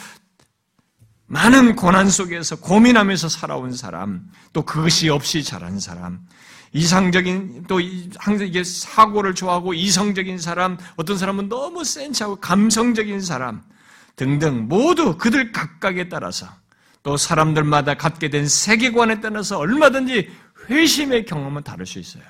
[1.27, 4.23] 많은 고난 속에서 고민하면서 살아온 사람,
[4.53, 6.21] 또 그것이 없이 자란 사람,
[6.73, 7.81] 이상적인 또
[8.19, 13.63] 항상 이게 사고를 좋아하고 이성적인 사람, 어떤 사람은 너무 센치하고 감성적인 사람
[14.17, 16.49] 등등 모두 그들 각각에 따라서
[17.03, 20.31] 또 사람들마다 갖게 된 세계관에 따라서 얼마든지
[20.69, 22.25] 회심의 경험은 다를 수 있어요.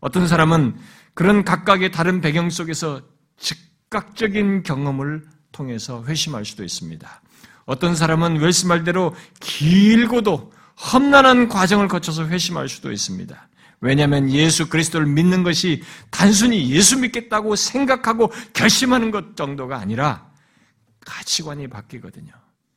[0.00, 0.76] 어떤 사람은
[1.14, 3.02] 그런 각각의 다른 배경 속에서
[3.38, 7.22] 즉각적인 경험을 통해서 회심할 수도 있습니다.
[7.64, 10.52] 어떤 사람은 웰스 말대로 길고도
[10.92, 13.48] 험난한 과정을 거쳐서 회심할 수도 있습니다.
[13.80, 20.30] 왜냐하면 예수 그리스도를 믿는 것이 단순히 예수 믿겠다고 생각하고 결심하는 것 정도가 아니라
[21.04, 22.32] 가치관이 바뀌거든요.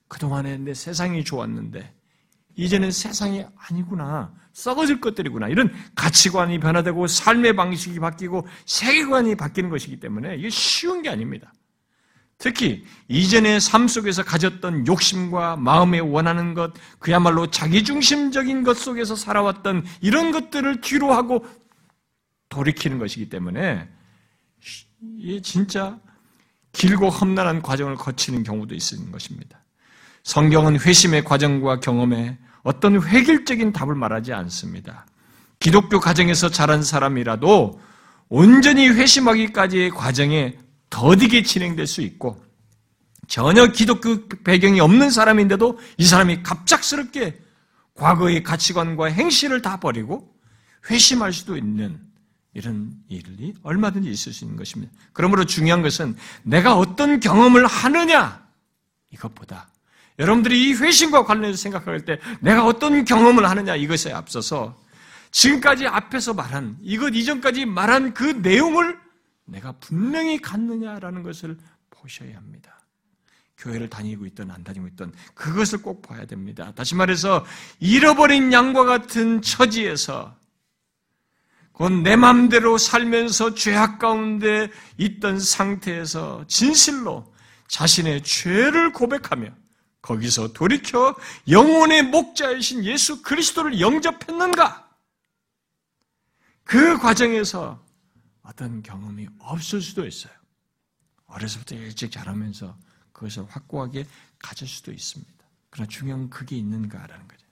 [0.07, 1.93] 그동안에 내 세상이 좋았는데
[2.56, 4.34] 이제는 세상이 아니구나.
[4.53, 5.49] 썩어질 것들이구나.
[5.49, 11.53] 이런 가치관이 변화되고 삶의 방식이 바뀌고 세계관이 바뀌는 것이기 때문에 이게 쉬운 게 아닙니다.
[12.38, 20.32] 특히 이전의 삶 속에서 가졌던 욕심과 마음에 원하는 것, 그야말로 자기중심적인 것 속에서 살아왔던 이런
[20.32, 21.45] 것들을 뒤로 하고
[22.49, 23.88] 돌이키는 것이기 때문에
[25.18, 25.99] 이게 진짜
[26.72, 29.64] 길고 험난한 과정을 거치는 경우도 있는 것입니다.
[30.24, 35.05] 성경은 회심의 과정과 경험에 어떤 획일적인 답을 말하지 않습니다.
[35.59, 37.80] 기독교 가정에서 자란 사람이라도
[38.28, 40.57] 온전히 회심하기까지의 과정에
[40.89, 42.43] 더디게 진행될 수 있고
[43.28, 47.39] 전혀 기독교 배경이 없는 사람인데도 이 사람이 갑작스럽게
[47.93, 50.34] 과거의 가치관과 행실을 다 버리고
[50.89, 51.99] 회심할 수도 있는
[52.55, 54.91] 이런 일이 얼마든지 있을 수 있는 것입니다.
[55.13, 58.43] 그러므로 중요한 것은 내가 어떤 경험을 하느냐
[59.11, 59.70] 이것보다
[60.20, 64.78] 여러분들이 이 회심과 관련해서 생각할 때 내가 어떤 경험을 하느냐 이것에 앞서서
[65.32, 68.97] 지금까지 앞에서 말한 이것 이전까지 말한 그 내용을
[69.45, 71.57] 내가 분명히 갖느냐라는 것을
[71.89, 72.80] 보셔야 합니다.
[73.57, 76.72] 교회를 다니고 있든 안 다니고 있든 그것을 꼭 봐야 됩니다.
[76.76, 77.45] 다시 말해서
[77.80, 80.36] 잃어버린 양과 같은 처지에서
[81.74, 87.34] 곧 내 마음대로 살면서 죄악 가운데 있던 상태에서 진실로
[87.68, 89.49] 자신의 죄를 고백하며
[90.06, 91.16] 거기서 돌이켜
[91.49, 94.88] 영혼의 목자이신 예수 그리스도를 영접했는가?
[96.64, 97.84] 그 과정에서
[98.43, 100.34] 어떤 경험이 없을 수도 있어요.
[101.26, 102.78] 어려서부터 일찍 자라면서
[103.14, 104.06] 그것을 확고하게
[104.38, 105.34] 가질 수도 있습니다.
[105.72, 107.45] 그러나 중요한 건 그게 있는가라는 거죠.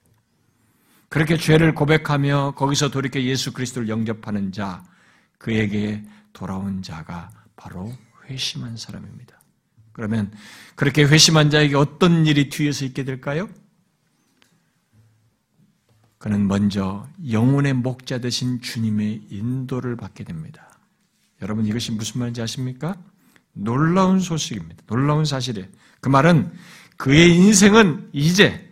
[1.08, 4.84] 그렇게 죄를 고백하며 거기서 돌이켜 예수 그리스도를 영접하는 자,
[5.38, 7.92] 그에게 돌아온 자가 바로
[8.26, 9.33] 회심한 사람입니다.
[9.94, 10.30] 그러면
[10.74, 13.48] 그렇게 회심한 자에게 어떤 일이 뒤에서 있게 될까요?
[16.18, 20.68] 그는 먼저 영혼의 목자 되신 주님의 인도를 받게 됩니다.
[21.42, 22.96] 여러분 이것이 무슨 말인지 아십니까?
[23.52, 24.82] 놀라운 소식입니다.
[24.86, 25.68] 놀라운 사실이에요.
[26.00, 26.52] 그 말은
[26.96, 28.70] 그의 인생은 이제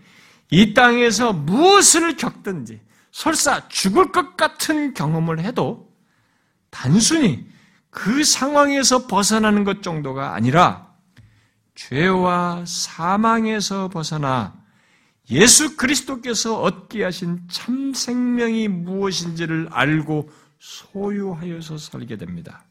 [0.51, 2.81] 이 땅에서 무엇을 겪든지
[3.13, 5.93] 설사 죽을 것 같은 경험을 해도
[6.71, 7.47] 단순히
[7.91, 10.92] 그 상황에서 벗어나는 것 정도가 아니라
[11.75, 14.55] 죄와 사망에서 벗어나
[15.31, 22.65] 예수 그리스도께서 얻게 하신 참 생명이 무엇인지를 알고 소유하여서 살게 됩니다.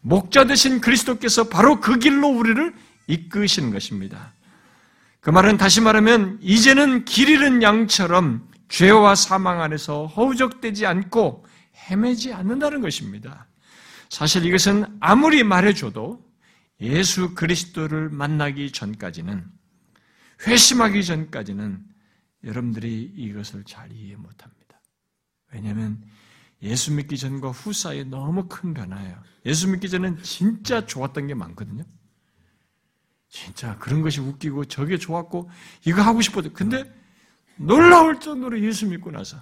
[0.00, 2.74] 목자 되신 그리스도께서 바로 그 길로 우리를
[3.06, 4.32] 이끄시는 것입니다.
[5.20, 11.46] 그 말은 다시 말하면 이제는 길 잃은 양처럼 죄와 사망 안에서 허우적대지 않고
[11.88, 13.46] 헤매지 않는다는 것입니다.
[14.10, 16.22] 사실 이것은 아무리 말해줘도
[16.80, 19.44] 예수 그리스도를 만나기 전까지는
[20.46, 21.84] 회심하기 전까지는
[22.44, 24.80] 여러분들이 이것을 잘 이해 못합니다.
[25.52, 26.02] 왜냐하면
[26.62, 29.22] 예수 믿기 전과 후 사이에 너무 큰 변화예요.
[29.46, 31.84] 예수 믿기 전엔 진짜 좋았던 게 많거든요.
[33.28, 35.50] 진짜 그런 것이 웃기고 저게 좋았고
[35.86, 36.90] 이거 하고 싶어도 근데
[37.56, 39.38] 놀라울 정도로 예수 믿고 나서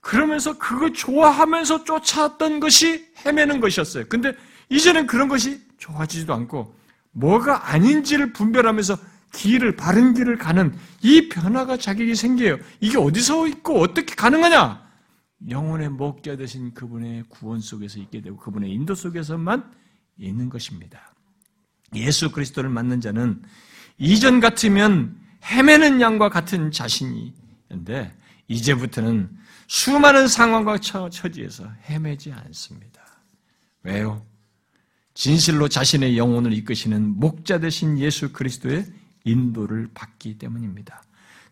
[0.00, 4.04] 그러면서 그거 좋아하면서 쫓아왔던 것이 헤매는 것이었어요.
[4.08, 4.32] 근데
[4.68, 6.74] 이제는 그런 것이 좋아지지도 않고
[7.12, 8.96] 뭐가 아닌지를 분별하면서
[9.32, 12.58] 길을 바른 길을 가는 이 변화가 자기에게 생겨요.
[12.80, 14.86] 이게 어디서 있고 어떻게 가능하냐?
[15.50, 19.70] 영혼의 목자 되신 그분의 구원 속에서 있게 되고 그분의 인도 속에서만
[20.18, 21.14] 있는 것입니다.
[21.94, 23.42] 예수 그리스도를 만난 자는
[23.98, 28.16] 이전 같으면 헤매는 양과 같은 자신이인데
[28.48, 29.30] 이제부터는
[29.68, 33.02] 수많은 상황과 처지에서 헤매지 않습니다.
[33.82, 34.24] 왜요?
[35.16, 38.84] 진실로 자신의 영혼을 이끄시는 목자 되신 예수 그리스도의
[39.24, 41.02] 인도를 받기 때문입니다.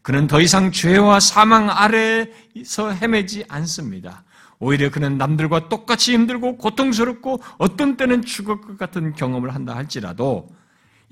[0.02, 4.22] 그는 더 이상 죄와 사망 아래에서 헤매지 않습니다.
[4.58, 10.46] 오히려 그는 남들과 똑같이 힘들고 고통스럽고 어떤 때는 죽을 것 같은 경험을 한다 할지라도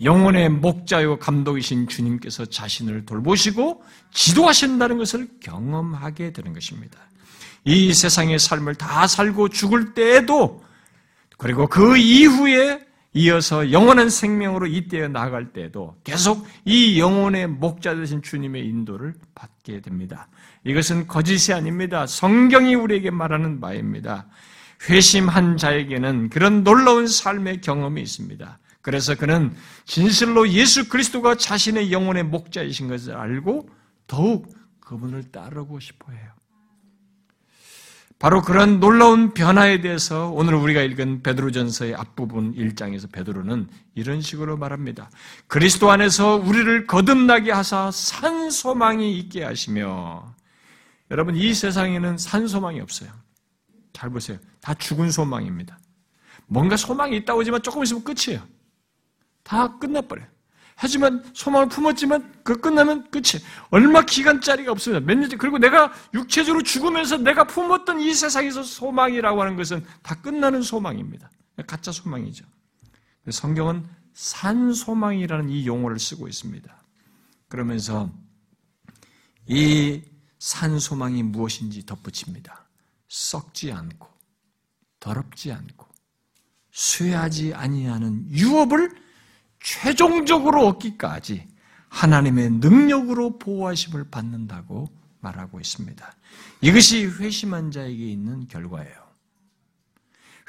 [0.03, 3.83] 영혼의 목자요 감독이신 주님께서 자신을 돌보시고
[4.13, 6.99] 지도하신다는 것을 경험하게 되는 것입니다.
[7.65, 10.63] 이 세상의 삶을 다 살고 죽을 때에도
[11.43, 18.65] 그리고 그 이후에 이어서 영원한 생명으로 이때에 나아갈 때에도 계속 이 영혼의 목자 되신 주님의
[18.65, 20.29] 인도를 받게 됩니다.
[20.63, 22.07] 이것은 거짓이 아닙니다.
[22.07, 24.29] 성경이 우리에게 말하는 바입니다.
[24.89, 28.59] 회심한 자에게는 그런 놀라운 삶의 경험이 있습니다.
[28.81, 29.53] 그래서 그는
[29.85, 33.69] 진실로 예수 그리스도가 자신의 영혼의 목자이신 것을 알고
[34.07, 36.31] 더욱 그분을 따르고 싶어 해요.
[38.23, 45.11] 바로 그런 놀라운 변화에 대해서 오늘 우리가 읽은 베드로전서의 앞부분 1장에서 베드로는 이런 식으로 말합니다.
[45.49, 50.37] 그리스도 안에서 우리를 거듭나게 하사 산 소망이 있게 하시며
[51.11, 53.11] 여러분 이 세상에는 산 소망이 없어요.
[53.93, 54.39] 잘 보세요.
[54.61, 55.77] 다 죽은 소망입니다.
[56.47, 58.41] 뭔가 소망이 있다고 하지만 조금 있으면 끝이에요.
[59.43, 60.29] 다 끝나버려요.
[60.75, 65.05] 하지만 소망을 품었지만 그 끝나면 끝이 얼마 기간짜리가 없습니다.
[65.05, 70.63] 몇 년, 그리고 내가 육체적으로 죽으면서 내가 품었던 이 세상에서 소망이라고 하는 것은 다 끝나는
[70.63, 71.31] 소망입니다.
[71.67, 72.45] 가짜 소망이죠.
[73.31, 76.83] 성경은 산 소망이라는 이 용어를 쓰고 있습니다.
[77.49, 78.11] 그러면서
[79.47, 80.03] 이
[80.43, 82.67] 산 소망이 무엇인지 덧붙입니다.
[83.07, 84.09] 썩지 않고
[84.99, 85.87] 더럽지 않고
[86.73, 88.93] 쇠하지 아니하는 유업을
[89.63, 91.47] 최종적으로 얻기까지
[91.89, 94.89] 하나님의 능력으로 보호하심을 받는다고
[95.21, 96.17] 말하고 있습니다.
[96.63, 99.03] 이것이 회심한 자에게 있는 결과예요.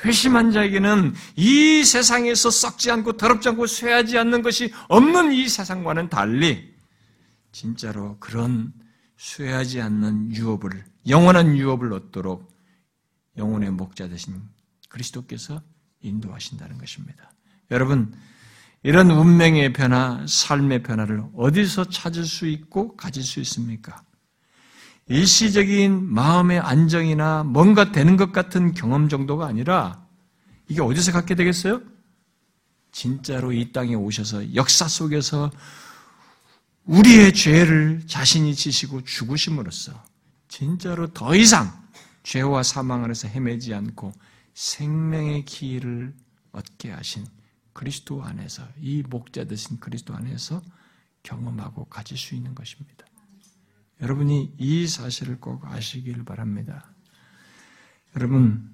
[0.03, 6.74] 회심한 자에게는 이 세상에서 썩지 않고 더럽지 않고 쇠하지 않는 것이 없는 이 세상과는 달리
[7.51, 8.74] 진짜로 그런
[9.18, 12.51] 쇠하지 않는 유업을 영원한 유업을 얻도록
[13.38, 14.41] 영혼의 목자 되신
[14.89, 15.61] 그리스도께서
[16.01, 17.32] 인도하신다는 것입니다.
[17.72, 18.14] 여러분
[18.84, 24.03] 이런 운명의 변화, 삶의 변화를 어디서 찾을 수 있고 가질 수 있습니까?
[25.07, 30.05] 일시적인 마음의 안정이나 뭔가 되는 것 같은 경험 정도가 아니라
[30.67, 31.81] 이게 어디서 갖게 되겠어요?
[32.91, 35.49] 진짜로 이 땅에 오셔서 역사 속에서
[36.86, 39.93] 우리의 죄를 자신이 지시고 죽으심으로써
[40.49, 41.71] 진짜로 더 이상
[42.23, 44.13] 죄와 사망 안에서 헤매지 않고
[44.53, 46.13] 생명의 기회를
[46.51, 47.25] 얻게 하신
[47.74, 50.61] 그리스도 안에서 이 목자 되신 그리스도 안에서
[51.24, 53.05] 경험하고 가질 수 있는 것입니다.
[54.01, 56.93] 여러분이 이 사실을 꼭 아시길 바랍니다.
[58.15, 58.74] 여러분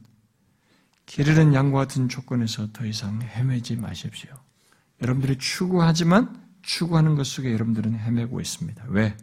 [1.06, 4.32] 길 잃은 양과 같은 조건에서 더 이상 헤매지 마십시오.
[5.02, 8.86] 여러분들이 추구하지만 추구하는 것 속에 여러분들은 헤매고 있습니다.
[8.90, 9.16] 왜?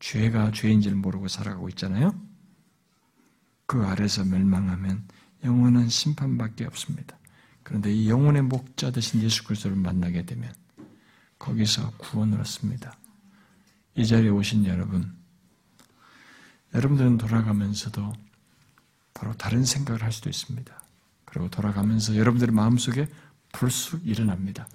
[0.00, 2.18] 죄가 죄인지를 모르고 살아가고 있잖아요.
[3.66, 5.06] 그 아래서 멸망하면
[5.44, 7.18] 영원한 심판밖에 없습니다.
[7.64, 10.52] 그런데 이 영혼의 목자 되신 예수 그리스도를 만나게 되면
[11.38, 12.96] 거기서 구원을 얻습니다.
[13.96, 15.12] 이 자리에 오신 여러분,
[16.74, 18.12] 여러분들은 돌아가면서도
[19.14, 20.82] 바로 다른 생각을 할 수도 있습니다.
[21.24, 23.08] 그리고 돌아가면서 여러분들의 마음속에
[23.52, 24.68] 불쑥 일어납니다.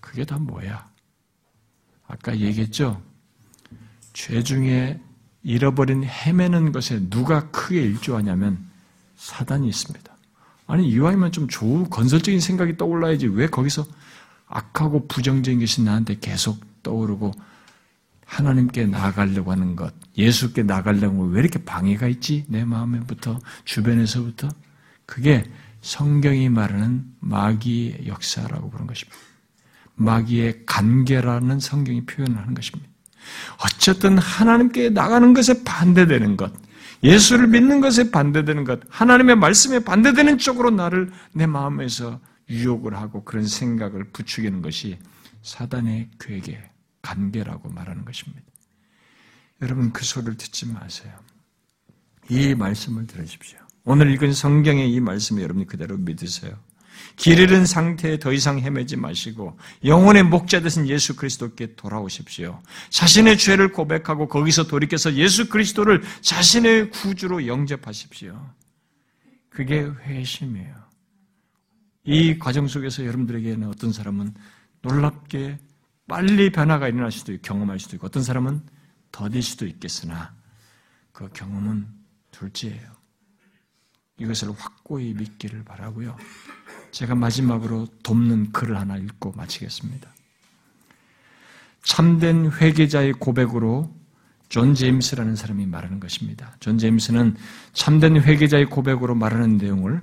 [0.00, 0.90] 그게 다 뭐야?
[2.06, 3.02] 아까 얘기했죠?
[4.12, 5.00] 죄 중에
[5.42, 8.70] 잃어버린 헤매는 것에 누가 크게 일조하냐면
[9.16, 10.11] 사단이 있습니다.
[10.72, 13.84] 아니 이왕이면 좀 좋은 건설적인 생각이 떠올라야지 왜 거기서
[14.46, 17.30] 악하고 부정적인 것이 나한테 계속 떠오르고
[18.24, 22.46] 하나님께 나아가려고 하는 것, 예수께 나아가려고 왜 이렇게 방해가 있지?
[22.48, 24.48] 내 마음에부터, 주변에서부터.
[25.04, 25.44] 그게
[25.82, 29.18] 성경이 말하는 마귀의 역사라고 그런 것입니다.
[29.96, 32.88] 마귀의 간계라는 성경이 표현하는 것입니다.
[33.62, 36.50] 어쨌든 하나님께 나가는 것에 반대되는 것,
[37.02, 43.46] 예수를 믿는 것에 반대되는 것, 하나님의 말씀에 반대되는 쪽으로 나를 내 마음에서 유혹을 하고 그런
[43.46, 44.98] 생각을 부추기는 것이
[45.42, 46.62] 사단의 괴계,
[47.02, 48.42] 관계라고 말하는 것입니다.
[49.62, 51.12] 여러분 그 소리를 듣지 마세요.
[52.28, 53.58] 이 말씀을 들으십시오.
[53.84, 56.56] 오늘 읽은 성경의 이 말씀을 여러분이 그대로 믿으세요.
[57.16, 62.60] 길 잃은 상태에 더 이상 헤매지 마시고 영혼의 목자 되신 예수 그리스도께 돌아오십시오.
[62.90, 68.38] 자신의 죄를 고백하고 거기서 돌이켜서 예수 그리스도를 자신의 구주로 영접하십시오.
[69.48, 70.74] 그게 회심이에요.
[72.04, 74.34] 이 과정 속에서 여러분들에게는 어떤 사람은
[74.80, 75.58] 놀랍게
[76.08, 78.62] 빨리 변화가 일어날 수도 있고 경험할 수도 있고 어떤 사람은
[79.12, 80.34] 더딜 수도 있겠으나
[81.12, 81.86] 그 경험은
[82.30, 82.90] 둘째예요.
[84.18, 86.16] 이것을 확고히 믿기를 바라고요.
[86.92, 90.08] 제가 마지막으로 돕는 글을 하나 읽고 마치겠습니다.
[91.82, 93.92] 참된 회개자의 고백으로
[94.48, 96.54] 존 제임스라는 사람이 말하는 것입니다.
[96.60, 97.36] 존 제임스는
[97.72, 100.02] 참된 회개자의 고백으로 말하는 내용을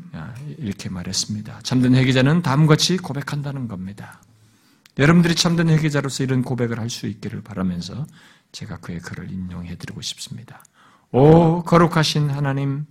[0.57, 1.59] 이렇게 말했습니다.
[1.61, 4.21] 참된 회개자는 다음같이 고백한다는 겁니다.
[4.97, 8.07] 여러분들이 참된 회개자로서 이런 고백을 할 수 있기를 바라면서
[8.51, 10.63] 제가 그의 글을 인용해 드리고 싶습니다.
[11.11, 12.87] 오 거룩하신 하나님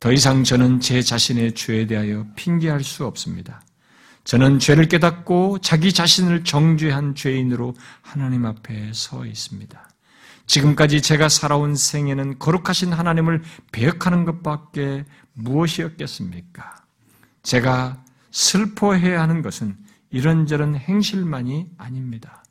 [0.00, 3.62] 더 이상 저는 제 자신의 죄에 대하여 핑계할 수 없습니다.
[4.22, 9.88] 저는 죄를 깨닫고 자기 자신을 정죄한 죄인으로 하나님 앞에 서 있습니다.
[10.46, 13.42] 지금까지 제가 살아온 생애는 거룩하신 하나님을
[13.72, 16.76] 배역하는 것밖에 무엇이었겠습니까?
[17.42, 19.76] 제가 슬퍼해야 하는 것은
[20.10, 22.44] 이런저런 행실만이 아닙니다.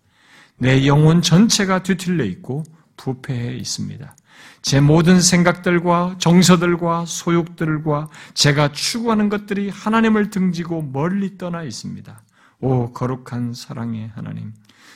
[0.57, 2.63] 내 영혼 전체가 뒤틀려 있고
[2.97, 4.16] 부패해 있습니다.
[4.67, 12.21] 제 모든 생각들과 정서들과 소욕들과 제가 추구하는 것들이 하나님을 등지고 멀리 떠나 있습니다.
[12.59, 14.53] 오, 거룩한 사랑의 하나님.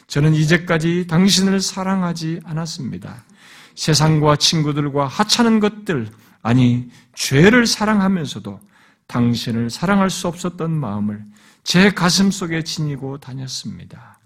[0.08, 3.24] 저는 이제까지 당신을 사랑하지 않았습니다.
[3.76, 6.10] 세상과 친구들과 하찮은 것들,
[6.42, 8.60] 아니, 죄를 사랑하면서도
[9.08, 11.24] 당신을 사랑할 수 없었던 마음을
[11.64, 14.20] 제 가슴 속에 지니고 다녔습니다.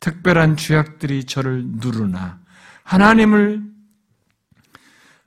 [0.00, 2.38] 특별한 죄악들이 저를 누르나
[2.82, 3.75] 하나님을 어,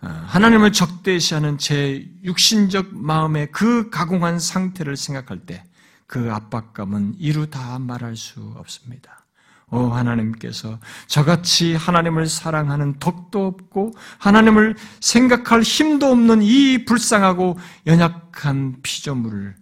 [0.02, 5.64] 하나님을 적대시하는 제 육신적 마음의 그 가공한 상태를 생각할 때
[6.10, 9.28] 그 압박감은 이루 다 말할 수 없습니다.
[9.70, 19.56] 오 하나님께서 저같이 하나님을 사랑하는 덕도 없고 하나님을 생각할 힘도 없는 이 불쌍하고 연약한 피조물을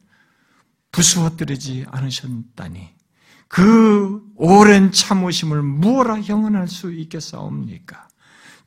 [0.93, 2.95] 부수어뜨리지 않으셨다니
[3.49, 8.06] 그 오랜 참으심을 무엇라 형언할 수 있겠사옵니까?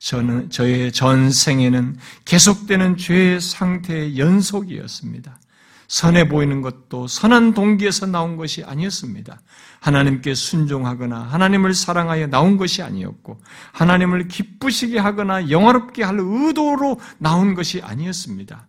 [0.00, 5.38] 저는 저의 전생에는 계속되는 죄의 상태의 연속이었습니다.
[5.88, 9.40] 선해 보이는 것도 선한 동기에서 나온 것이 아니었습니다.
[9.80, 13.40] 하나님께 순종하거나 하나님을 사랑하여 나온 것이 아니었고
[13.72, 18.66] 하나님을 기쁘시게 하거나 영화롭게 할 의도로 나온 것이 아니었습니다.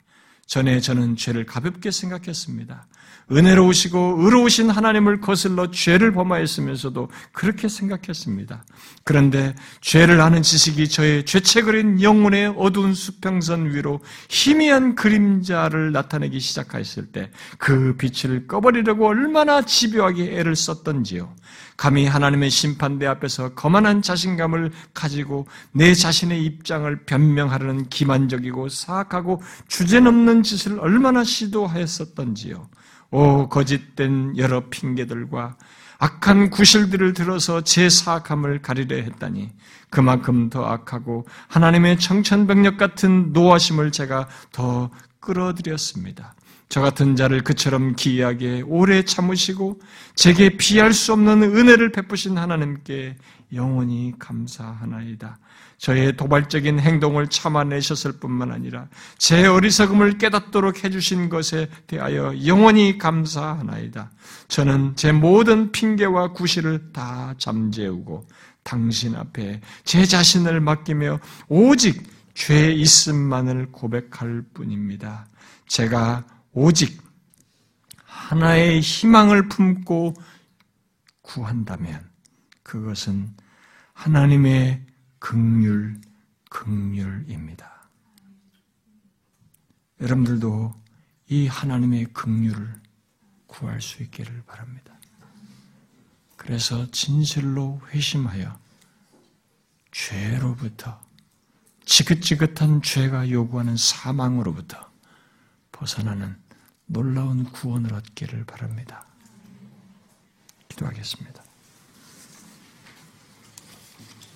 [0.48, 2.88] 전에 저는 죄를 가볍게 생각했습니다.
[3.32, 8.66] 은혜로우시고 의로우신 하나님을 거슬러 죄를 범하였으면서도 그렇게 생각했습니다.
[9.04, 17.32] 그런데 죄를 아는 지식이 저의 죄책그린 영혼의 어두운 수평선 위로 희미한 그림자를 나타내기 시작하였을 때
[17.58, 21.34] 그 빛을 꺼버리려고 얼마나 집요하게 애를 썼던지요.
[21.78, 30.80] 감히 하나님의 심판대 앞에서 거만한 자신감을 가지고 내 자신의 입장을 변명하려는 기만적이고 사악하고 주제넘는 짓을
[30.80, 32.70] 얼마나 시도하였었던지요.
[33.12, 35.58] 오 거짓된 여러 핑계들과
[36.00, 39.52] 악한 구실들을 들어서 제 사악함을 가리려 했다니
[39.92, 44.90] 그만큼 더 악하고 하나님의 청천벽력 같은 노하심을 제가 더
[45.20, 46.34] 끌어들였습니다.
[46.70, 49.82] 저 같은 자를 그처럼 기이하게 오래 참으시고
[50.16, 53.18] 제게 피할 수 없는 은혜를 베푸신 하나님께
[53.54, 55.38] 영원히 감사하나이다.
[55.82, 64.12] 저의 도발적인 행동을 참아내셨을 뿐만 아니라 제 어리석음을 깨닫도록 해주신 것에 대하여 영원히 감사하나이다.
[64.48, 68.28] 저는 제 모든 핑계와 구실을 다 잠재우고
[68.62, 72.04] 당신 앞에 제 자신을 맡기며 오직
[72.36, 75.26] 죄 있음만을 고백할 뿐입니다.
[75.68, 76.24] 제가
[76.54, 77.02] 오직
[78.06, 80.14] 하나의 희망을 품고
[81.24, 82.08] 구한다면
[82.62, 83.30] 그것은
[83.94, 84.91] 하나님의
[85.22, 86.02] 극률,
[86.50, 87.88] 극률입니다.
[90.02, 90.74] 여러분들도
[91.28, 92.82] 이 하나님의 극률을
[93.46, 94.94] 구할 수 있기를 바랍니다.
[96.36, 98.60] 그래서 진실로 회심하여
[99.92, 101.00] 죄로부터
[101.86, 104.92] 지긋지긋한 죄가 요구하는 사망으로부터
[105.72, 106.36] 벗어나는
[106.88, 109.06] 놀라운 구원을 얻기를 바랍니다.
[110.68, 111.51] 기도하겠습니다.